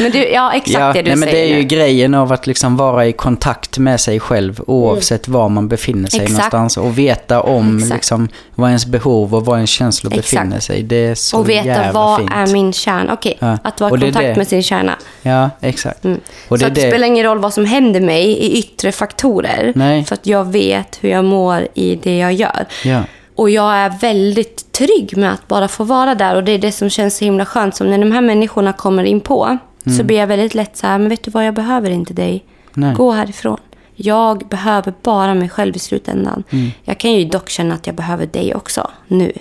[0.00, 1.62] men du, ja exakt Ja, det du nej, men det säger är ju nu.
[1.68, 6.20] grejen av att liksom vara i kontakt med sig själv oavsett var man befinner sig
[6.20, 6.32] Mm.
[6.32, 6.52] Exakt.
[6.52, 6.76] någonstans.
[6.86, 7.94] Och veta om Exakt.
[7.94, 10.30] liksom, vad ens behov och vad ens känslor Exakt.
[10.32, 10.82] befinner sig.
[10.82, 12.30] Det är så Och veta jävla vad fint.
[12.34, 13.12] är min kärna.
[13.12, 13.58] Okej, Ja.
[13.64, 14.36] att vara Och i det är kontakt det.
[14.36, 14.96] med sin kärna.
[15.22, 15.98] Ja, exakt.
[15.98, 16.20] Och Mm.
[16.48, 16.90] så det är att det det...
[17.06, 19.72] spelar ingen roll vad som händer mig i yttre faktorer.
[19.74, 20.04] Nej.
[20.04, 22.66] För att jag vet hur jag mår i det jag gör.
[22.84, 23.04] Ja.
[23.36, 26.36] Och jag är väldigt trygg med att bara få vara där.
[26.36, 27.76] Och det är det som känns så himla skönt.
[27.76, 29.58] Som när de här människorna kommer in på
[29.96, 32.44] så blir jag väldigt lätt så här, men vet du vad, jag behöver inte dig.
[32.74, 32.94] Nej.
[32.94, 33.60] Gå härifrån.
[33.94, 36.44] Jag behöver bara mig själv i slutändan.
[36.84, 39.32] Jag kan ju dock känna att jag behöver dig också nu.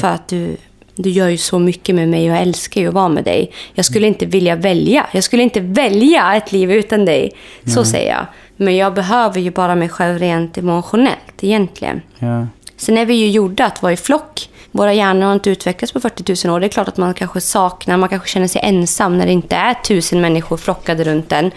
[0.00, 0.56] För att du,
[1.02, 3.52] du gör ju så mycket med mig och jag älskar ju att vara med dig.
[3.74, 5.06] Jag skulle inte vilja välja.
[5.12, 7.32] Jag skulle inte välja ett liv utan dig.
[7.66, 8.26] Så säger jag.
[8.56, 12.02] Men jag behöver ju bara mig själv rent emotionellt egentligen.
[12.18, 12.46] Ja.
[12.76, 14.48] Sen är vi ju gjorda att vara i flock.
[14.72, 16.60] Våra hjärnor har inte utvecklats på 40 000 år.
[16.60, 19.56] Det är klart att man kanske saknar, man kanske känner sig ensam när det inte
[19.56, 21.50] är tusen människor flockade runt en.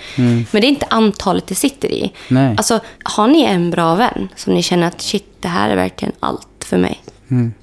[0.51, 2.11] Men det är inte antalet det sitter i.
[2.27, 2.55] Nej.
[2.57, 6.13] Alltså, har ni en bra vän som ni känner att shit, det här är verkligen
[6.19, 6.99] allt för mig.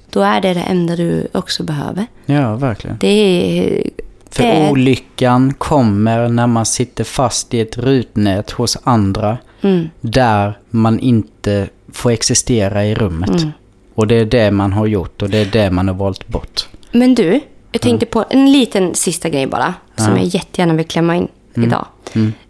[0.09, 2.05] Då är det det enda du också behöver.
[2.25, 2.97] ja, verkligen.
[2.99, 3.83] Det är...
[4.29, 9.37] För det olyckan kommer när man sitter fast i ett rutnät hos andra.
[9.61, 9.89] Mm.
[10.01, 13.29] Där man inte får existera i rummet.
[13.29, 13.51] Mm.
[13.95, 16.67] Och det är det man har gjort och det är det man har valt bort.
[16.91, 17.39] Men du,
[17.71, 19.73] jag tänkte på en liten sista grej bara.
[19.95, 21.85] Som jag jättegärna vill klämma in idag.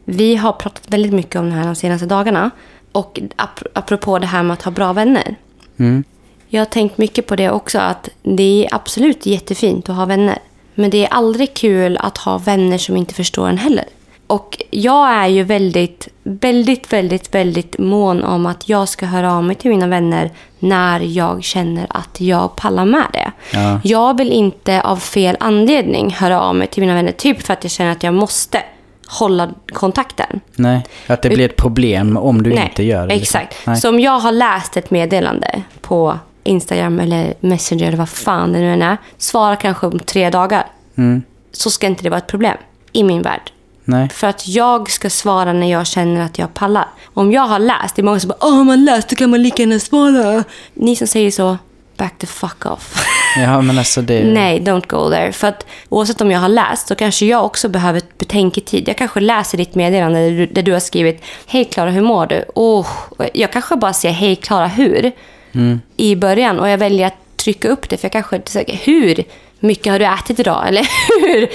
[0.05, 2.51] Vi har pratat väldigt mycket om det här de senaste dagarna.
[2.91, 5.35] Och ap- apropå det här med att ha bra vänner.
[5.77, 6.03] Mm.
[6.53, 7.79] Jag har tänkt mycket på det också.
[7.79, 10.37] Att det är absolut jättefint att ha vänner.
[10.75, 13.85] Men det är aldrig kul att ha vänner som inte förstår en heller.
[14.27, 19.43] Och jag är ju väldigt, väldigt, väldigt, väldigt mån om att jag ska höra av
[19.43, 23.31] mig till mina vänner när jag känner att jag pallar med det.
[23.53, 23.79] Ja.
[23.83, 27.11] Jag vill inte av fel anledning höra av mig till mina vänner.
[27.11, 28.63] Typ för att jag känner att jag måste
[29.07, 30.39] hålla kontakten.
[30.55, 33.15] Nej, att det blir ett problem om du inte gör det.
[33.15, 33.39] liksom.
[33.41, 33.67] Exakt.
[33.67, 33.77] Nej.
[33.77, 38.59] Så om jag har läst ett meddelande på Instagram eller Messenger eller vad fan det
[38.59, 38.97] nu än är.
[39.17, 40.67] Svara kanske om tre dagar.
[40.95, 41.23] Mm.
[41.51, 42.57] Så ska inte det vara ett problem
[42.91, 43.51] i min värld.
[43.83, 44.09] Nej.
[44.09, 46.87] För att jag ska svara när jag känner att jag pallar.
[47.13, 49.29] Om jag har läst, det är många som bara Åh, har man läst då kan
[49.29, 50.43] man lika gärna svara.
[50.73, 51.57] Ni som säger så,
[51.97, 53.05] back the fuck off.
[53.37, 54.23] Ja, men alltså det...
[54.23, 55.31] Nej, don't go there.
[55.31, 58.87] För att oavsett om jag har läst så kanske jag också behöver betänketid.
[58.87, 62.25] Jag kanske läser ditt meddelande där du, där du har skrivit Hej Klara, hur mår
[62.25, 62.45] du?
[62.55, 62.87] Oh,
[63.33, 65.11] jag kanske bara säger Hej Klara, hur?
[65.97, 69.23] I början och jag väljer att trycka upp det för jag kanske säger Hur
[69.61, 70.63] mycket har du ätit idag?
[70.67, 70.87] Eller
[71.27, 71.49] hur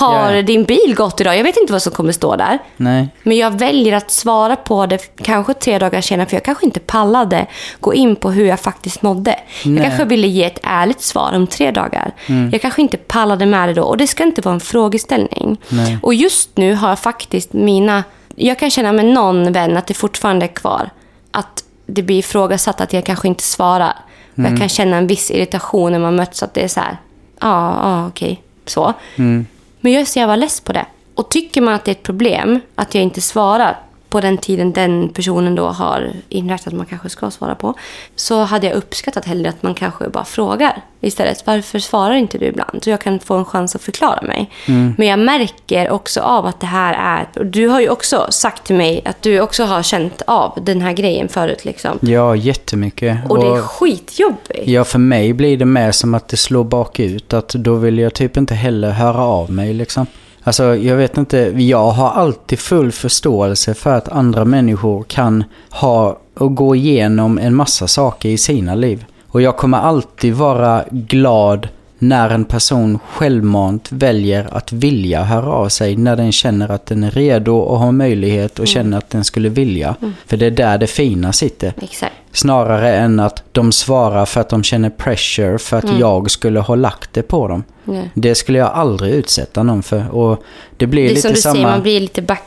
[0.00, 1.36] har ja, din bil gått idag?
[1.36, 2.58] Jag vet inte vad som kommer stå där.
[2.76, 3.08] Nej.
[3.22, 6.80] Men jag väljer att svara på det kanske tre dagar senare för jag kanske inte
[6.80, 7.46] pallade
[7.80, 9.36] gå in på hur jag faktiskt mådde.
[9.62, 9.84] Jag Nej.
[9.84, 12.12] kanske ville ge ett ärligt svar om tre dagar.
[12.52, 15.56] Jag kanske inte pallade med det då och det ska inte vara en frågeställning.
[15.68, 15.98] Nej.
[16.02, 18.04] Och just nu har jag faktiskt mina...
[18.36, 20.90] Jag kan känna med någon vän att det fortfarande är kvar.
[21.30, 23.94] Att det blir ifrågasatt att jag kanske inte svarar.
[24.34, 26.96] Och Jag kan känna en viss irritation när man möts att det är så här.
[27.40, 28.42] Ja, ja, okej.
[28.66, 28.94] Så.
[29.80, 30.86] Men jag är så jävla less på det.
[31.14, 33.78] Och tycker man att det är ett problem att jag inte svarar
[34.08, 37.74] på den tiden den personen då har inrättat att man kanske ska svara på.
[38.16, 41.46] Så hade jag uppskattat hellre att man kanske bara frågar istället.
[41.46, 42.84] Varför svarar inte du ibland?
[42.84, 44.50] Så jag kan få en chans att förklara mig.
[44.96, 47.40] Men jag märker också av att det här är...
[47.40, 50.80] och Du har ju också sagt till mig att du också har känt av den
[50.80, 51.64] här grejen förut.
[51.64, 51.98] Liksom.
[52.00, 53.18] Ja, jättemycket.
[53.28, 54.68] Och det är skitjobbigt.
[54.68, 57.32] Ja, för mig blir det mer som att det slår bakut.
[57.32, 60.06] Att då vill jag typ inte heller höra av mig liksom.
[60.48, 61.38] Alltså, jag vet inte.
[61.56, 67.54] Jag har alltid full förståelse för att andra människor kan ha och gå igenom en
[67.54, 69.04] massa saker i sina liv.
[69.26, 71.68] Och jag kommer alltid vara glad
[71.98, 75.96] när en person självmant väljer att vilja höra av sig.
[75.96, 79.48] När den känner att den är redo och har möjlighet och känner att den skulle
[79.48, 79.96] vilja.
[80.26, 81.72] För det är där det fina sitter.
[81.82, 82.14] Exakt.
[82.32, 86.74] Snarare än att de svarar för att de känner pressure för att jag skulle ha
[86.74, 87.64] lagt det på dem.
[87.84, 88.10] Nej.
[88.14, 90.14] Det skulle jag aldrig utsätta någon för.
[90.14, 90.44] Och
[90.76, 91.54] det blir Det är lite som du samma...
[91.54, 92.42] säger, man blir lite back...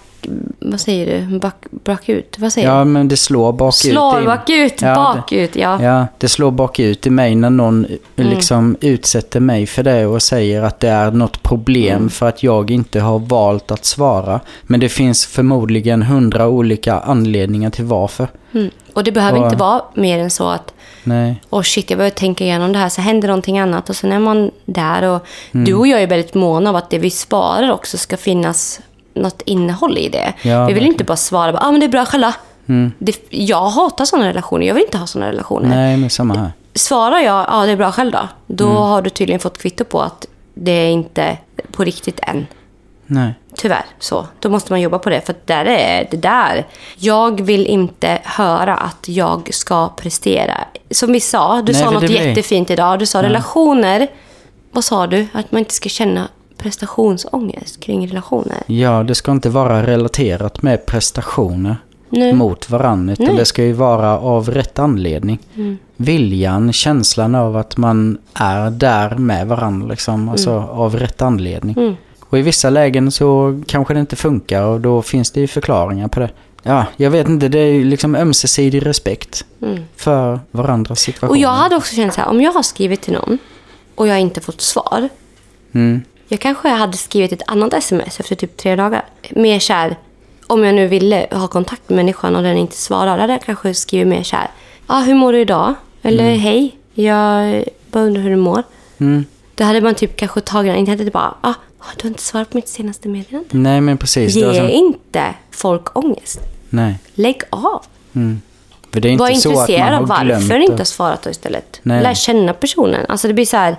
[0.59, 1.39] Vad säger du?
[1.39, 2.35] Back, bakut?
[2.39, 2.85] Vad säger Ja, du?
[2.85, 3.75] men det slår bakut.
[3.75, 5.77] Slår bakut, Ja, bakut, ja.
[5.77, 8.33] Det, ja, det slår bakut i mig när någon Mm.
[8.33, 12.09] liksom utsätter mig för det och säger att det är något problem Mm.
[12.09, 14.39] för att jag inte har valt att svara.
[14.63, 18.27] Men det finns förmodligen hundra olika anledningar till varför.
[18.53, 18.69] Mm.
[18.93, 21.41] Och det behöver Och- inte vara mer än så att Nej.
[21.49, 22.89] Åh shit, jag behöver tänka igenom det här.
[22.89, 25.03] Så händer någonting annat och sen är man där.
[25.03, 25.65] Och Mm.
[25.65, 28.79] Du och jag är väldigt måna av att det vi sparar också ska finnas
[29.13, 30.33] något innehåll i det.
[30.41, 32.33] Ja, vi vill inte bara svara ah, men det är bra, själva.
[32.99, 34.65] Det, jag hatar sådana relationer.
[34.67, 35.69] Jag vill inte ha sådana relationer.
[35.69, 36.51] Nej, men samma här.
[36.75, 38.77] Svarar jag ja det är bra själv då, då Mm.
[38.77, 41.37] har du tydligen fått kvitto på att det är inte
[41.71, 42.47] på riktigt än.
[43.05, 43.33] Nej.
[43.55, 44.25] Tyvärr så.
[44.39, 45.21] Då måste man jobba på det.
[45.25, 46.67] För att där är det där.
[46.97, 50.57] Jag vill inte höra att jag ska prestera.
[50.91, 52.99] Som vi sa, du Nej, sa något blir- jättefint idag.
[52.99, 54.07] Du sa relationer.
[54.71, 55.27] Vad sa du?
[55.33, 56.27] Att man inte ska känna
[56.61, 58.57] prestationsångest kring relationer.
[58.65, 61.75] Ja, det ska inte vara relaterat med prestationer
[62.09, 62.33] Nej.
[62.33, 63.13] mot varandra.
[63.13, 63.35] Utan Nej.
[63.35, 65.39] det ska ju vara av rätt anledning.
[65.55, 65.77] Mm.
[65.95, 69.87] Viljan, känslan av att man är där med varandra.
[69.87, 70.69] Liksom, alltså Mm.
[70.69, 71.97] av rätt anledning.
[72.29, 76.07] Och i vissa lägen så kanske det inte funkar och då finns det ju förklaringar
[76.07, 76.29] på det.
[76.63, 77.47] Ja, jag vet inte.
[77.47, 79.45] Det är ju liksom ömsesidig respekt
[79.95, 81.37] för varandras situationer.
[81.39, 81.49] Mm.
[81.49, 83.37] Och jag hade också känt så här, om jag har skrivit till någon
[83.95, 85.09] och jag inte fått svar.
[85.71, 86.01] Mm.
[86.31, 89.05] Jag kanske hade skrivit ett annat sms efter typ tre dagar.
[89.29, 89.95] Mer kär,
[90.47, 93.41] om jag nu ville ha kontakt med människan och den inte svarar, då hade jag
[93.41, 94.47] kanske skrivit mer kär.
[94.87, 95.73] Ja, hur mår du idag?
[96.01, 98.63] Eller hej, jag bara undrar hur du mår.
[98.97, 99.25] Mm.
[99.55, 101.53] Då hade man typ kanske tagit den, inte hade det bara, ah,
[101.97, 103.49] du har inte svarat på mitt senaste meddelande.
[103.51, 104.35] Nej, men precis.
[104.35, 106.39] Ge som- inte folk ångest.
[106.69, 106.99] Nej.
[107.13, 107.83] Lägg av.
[108.93, 110.63] För det är inte Var så att man intresserad av varför det.
[110.63, 111.79] inte har svarat då istället.
[111.83, 112.03] Nej.
[112.03, 113.05] Lär känna personen.
[113.09, 113.75] Alltså det blir så här,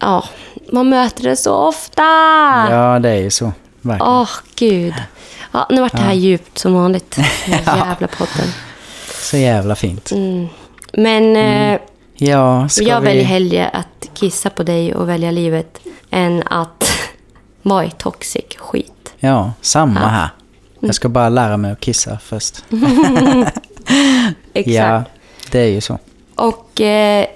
[0.00, 0.24] ja,
[0.72, 2.02] man möter det så ofta.
[2.70, 3.52] Ja, det är ju så.
[3.80, 4.12] Verkligen.
[4.12, 4.94] Åh, gud.
[5.52, 7.10] Ja, nu vart det här djupt som vanligt.
[7.46, 8.48] Den jävla podden.
[9.22, 10.10] Så jävla fint.
[10.92, 11.80] Men eh,
[12.20, 13.06] Ja, jag vi...
[13.06, 15.78] väljer hellre att kissa på dig och välja livet
[16.10, 16.90] än att
[17.62, 19.12] vara i toxic skit.
[19.18, 20.06] Ja, samma Ja.
[20.06, 20.28] här.
[20.80, 22.64] Jag ska bara lära mig att kissa först.
[24.54, 24.74] Exakt.
[24.74, 25.02] Ja,
[25.50, 25.98] det är ju så.
[26.34, 27.26] Och eh,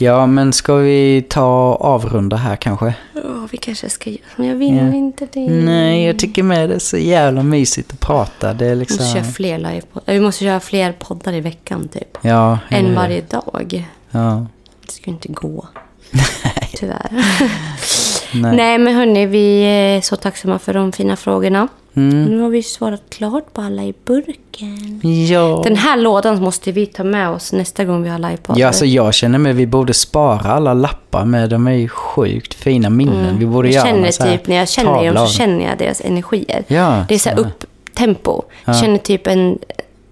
[0.00, 2.94] Ja, men ska vi ta avrunda här kanske?
[3.14, 4.20] åh, vi kanske ska göra...
[4.36, 4.94] Men jag vill Ja.
[4.94, 5.40] inte det.
[5.50, 8.52] Nej, jag tycker med det är så jävla mysigt att prata.
[8.54, 9.04] Det är Vi liksom...
[9.04, 10.12] måste köra fler livepoddar.
[10.12, 12.18] Vi måste köra fler poddar i veckan typ.
[12.20, 12.94] Ja, hur?
[12.94, 13.84] varje dag.
[14.10, 14.46] Ja.
[14.86, 15.66] Det ska ju inte gå.
[16.76, 17.24] Tyvärr.
[18.34, 18.56] Nej.
[18.56, 21.68] Nej, men hörni, vi är så tacksamma för de fina frågorna.
[21.98, 22.24] Mm.
[22.24, 25.00] Nu har vi svarat klart på alla i burken.
[25.30, 25.60] Ja.
[25.64, 28.58] Den här lådan måste vi ta med oss nästa gång vi har livepodd.
[28.58, 31.50] Ja, alltså jag känner mig vi borde spara alla lappar med.
[31.50, 33.38] De är ju sjukt fina minnen.
[33.38, 35.64] Vi borde jag göra känner så här typ, när jag känner tavla dem så känner
[35.68, 36.64] jag deras energier.
[36.66, 38.42] Ja, det är så här upp-tempo.
[38.64, 39.58] Jag känner typ en...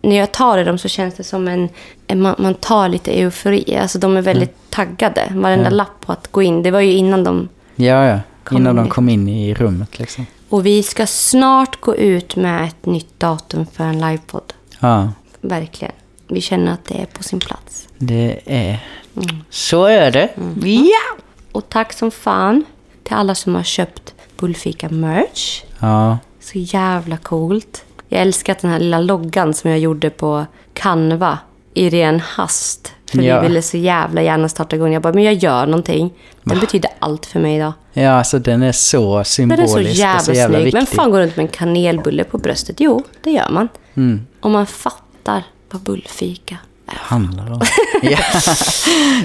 [0.03, 1.69] När jag tar i dem så känns det som en...
[2.07, 3.77] en man, man tar lite eufori.
[3.83, 4.61] Alltså de är väldigt Mm.
[4.71, 5.33] taggade.
[5.35, 6.63] Varenda lapp på att gå in.
[6.63, 7.49] Det var ju innan de...
[7.77, 8.21] Ja, ja.
[8.51, 10.27] Innan in de kom in i rummet liksom.
[10.49, 14.53] Och vi ska snart gå ut med ett nytt datum för en livepodd.
[14.81, 15.95] Ja, Verkligen.
[16.29, 17.89] Vi känner att det är på sin plats.
[17.99, 18.87] det är...
[19.17, 19.45] Mm.
[19.51, 20.31] Så är det.
[20.69, 21.23] Ja!
[21.53, 22.65] Och tack som fan
[23.03, 25.63] till alla som har köpt Bullfika merch.
[25.81, 27.85] Ja, Så jävla coolt.
[28.09, 31.39] Jag älskar att den här lilla loggan som jag gjorde på Canva
[31.77, 32.93] i ren hast.
[33.11, 33.41] För Ja.
[33.41, 34.93] vi ville så jävla gärna starta igång.
[34.93, 36.13] Jag bara, men jag gör någonting.
[36.43, 37.73] Den betyder allt för mig idag.
[37.93, 40.65] ja alltså den är så Den symbolisk är så jävla, och så jävla snygg.
[40.65, 40.79] viktig.
[40.79, 42.77] Vem fan går runt med en kanelbulle på bröstet?
[42.81, 43.69] Jo, det gör man.
[43.97, 44.27] Mm.
[44.41, 46.57] Om man fattar vad bullfika
[46.87, 46.95] är.
[46.97, 47.61] handlar om.
[48.03, 48.11] ja.
[48.11, 48.19] Ja.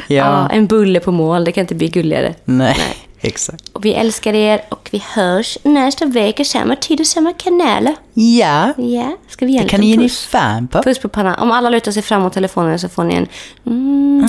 [0.07, 0.49] ja.
[0.49, 2.35] en bulle på mål, det kan inte bli gulligare.
[2.45, 2.77] Nej,
[3.21, 3.69] exakt.
[3.73, 7.95] Och vi älskar er och vi hörs nästa vecka, samma tid och samma kanaler.
[8.13, 10.83] Ja, Ja, ska vi ge det kan ni ge ni fan på.
[10.83, 11.39] Puss på pannan.
[11.39, 13.27] Om alla lutar sig fram mot telefonen så får ni en...
[13.65, 14.27] Mm.